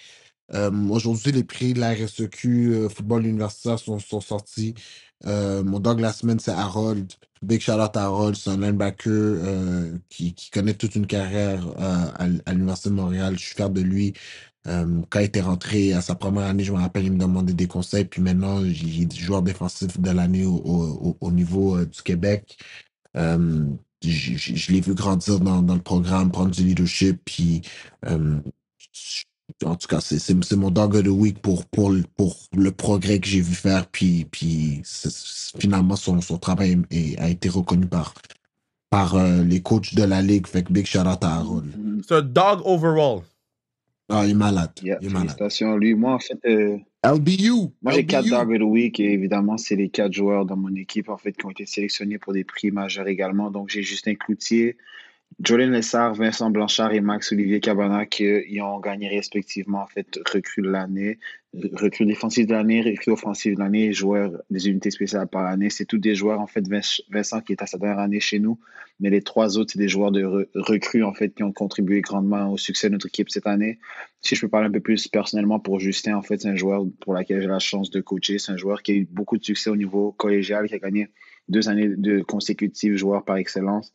[0.90, 4.74] aujourd'hui, les prix de la RSEQ euh, football universitaire sont, sont sortis.
[5.26, 7.12] Euh, mon dog la semaine, c'est Harold.
[7.42, 12.26] Big à Harold, c'est un linebacker euh, qui, qui connaît toute une carrière euh, à,
[12.46, 13.34] à l'Université de Montréal.
[13.38, 14.14] Je suis fier de lui.
[14.68, 17.54] Euh, quand il était rentré à sa première année, je me rappelle, il me demandait
[17.54, 18.04] des conseils.
[18.06, 22.02] Puis maintenant, il est joueur défensif de l'année au, au, au- au niveau euh, du
[22.02, 22.58] Québec.
[23.16, 23.66] Euh,
[24.04, 27.20] je je- je l'ai vu grandir dans, dans le programme, prendre du leadership.
[27.26, 27.62] Puis,
[28.06, 28.40] euh,
[29.64, 32.36] en tout cas, c'est c'est- c'est mon dog of the week pour, pour, le- pour
[32.56, 33.86] le progrès que j'ai vu faire.
[33.86, 34.82] Puis, puis
[35.58, 38.14] finalement, son, son travail est- a été reconnu par,
[38.90, 40.46] par euh, les coachs de la ligue.
[40.46, 41.72] Fait que big shout out à Harold.
[42.06, 43.20] C'est un dog overall.
[44.10, 44.70] Ah, il est malade.
[44.82, 45.26] Yeah, il est malade.
[45.28, 45.94] félicitations à lui.
[45.94, 47.50] Moi, en fait, euh, LBU.
[47.82, 48.30] moi j'ai quatre LBU.
[48.30, 51.32] Dog of the Week et évidemment, c'est les quatre joueurs dans mon équipe en fait
[51.32, 53.50] qui ont été sélectionnés pour des prix majeurs également.
[53.50, 54.76] Donc, j'ai Justin Cloutier,
[55.40, 60.62] Jordan Lessard, Vincent Blanchard et Max-Olivier Cabana qui euh, ont gagné respectivement en fait recrue
[60.62, 61.20] de l'année,
[61.74, 65.70] recrue défensive de l'année, recrue offensive de l'année, joueurs des unités spéciales par année.
[65.70, 68.40] C'est tous des joueurs en fait Vinc- Vincent qui est à sa dernière année chez
[68.40, 68.58] nous,
[68.98, 72.00] mais les trois autres c'est des joueurs de re- recrues en fait qui ont contribué
[72.00, 73.78] grandement au succès de notre équipe cette année.
[74.20, 76.84] Si je peux parler un peu plus personnellement pour Justin, en fait c'est un joueur
[77.00, 78.40] pour lequel j'ai la chance de coacher.
[78.40, 81.10] C'est un joueur qui a eu beaucoup de succès au niveau collégial, qui a gagné
[81.48, 83.92] deux années de consécutives joueur par excellence.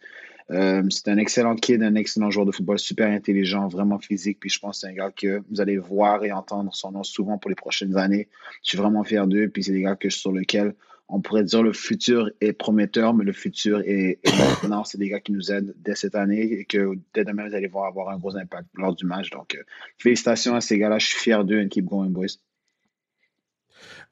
[0.52, 4.39] Euh, c'est un excellent kid, un excellent joueur de football, super intelligent, vraiment physique.
[4.39, 7.04] Puis je pense que c'est un gars que vous allez voir et entendre son nom
[7.04, 8.28] souvent pour les prochaines années.
[8.64, 9.50] Je suis vraiment fier d'eux.
[9.50, 10.76] Puis c'est des gars sur lesquels
[11.10, 14.84] on pourrait dire le futur est prometteur, mais le futur est, est maintenant.
[14.84, 17.68] C'est des gars qui nous aident dès cette année et que dès demain, vous allez
[17.68, 19.30] voir avoir un gros impact lors du match.
[19.30, 19.64] Donc, euh,
[19.98, 21.00] félicitations à ces gars-là.
[21.00, 22.38] Je suis fier d'eux and keep going, boys.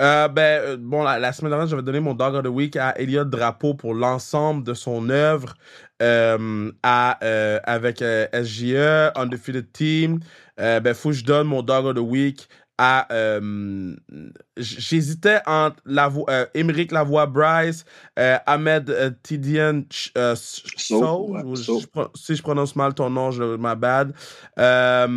[0.02, 2.98] Euh, ben, euh, bon, la, semaine dernière, j'avais donné mon Dog of the Week à
[2.98, 5.54] Elliot Drapeau pour l'ensemble de son œuvre
[6.02, 7.20] euh, à,
[7.64, 8.04] avec
[8.34, 10.20] SGE, Undefeated Team.
[10.58, 12.48] Ben, faut que je donne mon Dog of the Week
[12.78, 13.08] à.
[14.58, 17.86] J'hésitais entre Lavo, euh, Émeric Lavoie Bryce,
[18.20, 21.80] euh, Ahmed euh, Tidiane Ch- euh, S- So, So, ouais, ou So.
[21.80, 24.14] je pro- si je prononce mal ton nom, je ma bad.
[24.60, 25.08] Euh,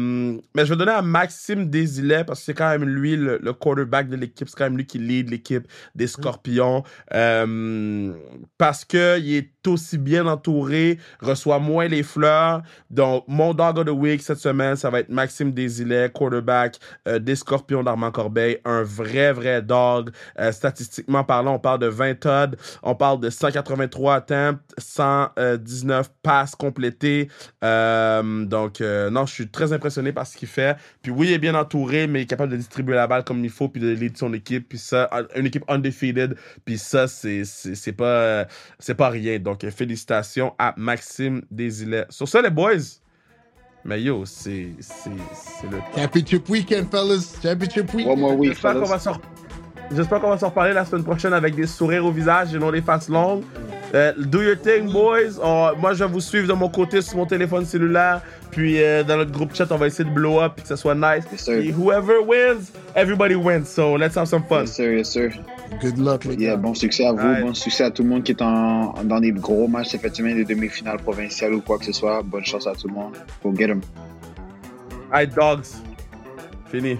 [0.54, 3.52] mais je vais donner à Maxime Desilets parce que c'est quand même lui le, le
[3.52, 5.66] quarterback de l'équipe, c'est quand même lui qui lead l'équipe
[5.96, 6.84] des Scorpions.
[7.12, 8.12] Euh,
[8.58, 12.62] parce que il est aussi bien entouré, reçoit moins les fleurs.
[12.90, 16.78] Donc, mon dog of the week cette semaine, ça va être Maxime Desilets, quarterback
[17.08, 18.58] euh, des Scorpions d'Armand Corbeil.
[18.64, 20.10] Un vrai, vrai dog.
[20.38, 26.54] Euh, statistiquement parlant, on parle de 20 TOD, on parle de 183 attempts, 119 passes
[26.54, 27.28] complétées.
[27.62, 30.76] Euh, donc, euh, non, je suis très impressionné par ce qu'il fait.
[31.02, 33.44] Puis oui, il est bien entouré, mais il est capable de distribuer la balle comme
[33.44, 34.68] il faut, puis de lead son équipe.
[34.68, 36.36] Puis ça, une équipe undefeated.
[36.64, 38.44] Puis ça, c'est pas, euh,
[38.78, 39.38] c'est pas rien.
[39.38, 42.06] Donc, euh, félicitations à Maxime Desilets.
[42.10, 43.00] Sur ça, les boys.
[43.84, 44.68] Mais yo, c'est
[45.62, 45.84] le temps.
[45.96, 47.36] Championship weekend, fellas.
[47.42, 48.18] Championship One weekend.
[48.18, 48.90] more week, J'espère qu'on fellas.
[48.92, 49.16] va s'en
[49.94, 52.72] J'espère qu'on va s'en reparler la semaine prochaine avec des sourires au visage et non
[52.72, 53.42] des faces longues.
[53.94, 55.38] Euh, do your thing, boys.
[55.44, 58.22] Oh, moi, je vais vous suivre de mon côté sur mon téléphone cellulaire.
[58.50, 60.76] Puis euh, dans notre groupe chat, on va essayer de blow up puis que ça
[60.76, 61.24] soit nice.
[61.30, 61.58] Yes, sir.
[61.58, 63.66] Et whoever wins, everybody wins.
[63.66, 64.62] So let's have some fun.
[64.62, 65.30] Yes, sir, yes, sir.
[65.80, 66.56] Good luck, les Yeah, gars.
[66.56, 69.32] bon succès à vous, bon succès à tout le monde qui est en, dans des
[69.32, 72.22] gros matchs cette semaine, des demi-finales provinciales ou quoi que ce soit.
[72.22, 73.14] Bonne chance à tout le monde.
[73.42, 73.80] Go get 'em.
[75.12, 75.66] Hey, dogs.
[76.66, 76.96] Fini.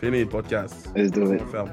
[0.00, 0.88] Fini le podcast.
[0.96, 1.42] Let's do On it.
[1.50, 1.70] ferme.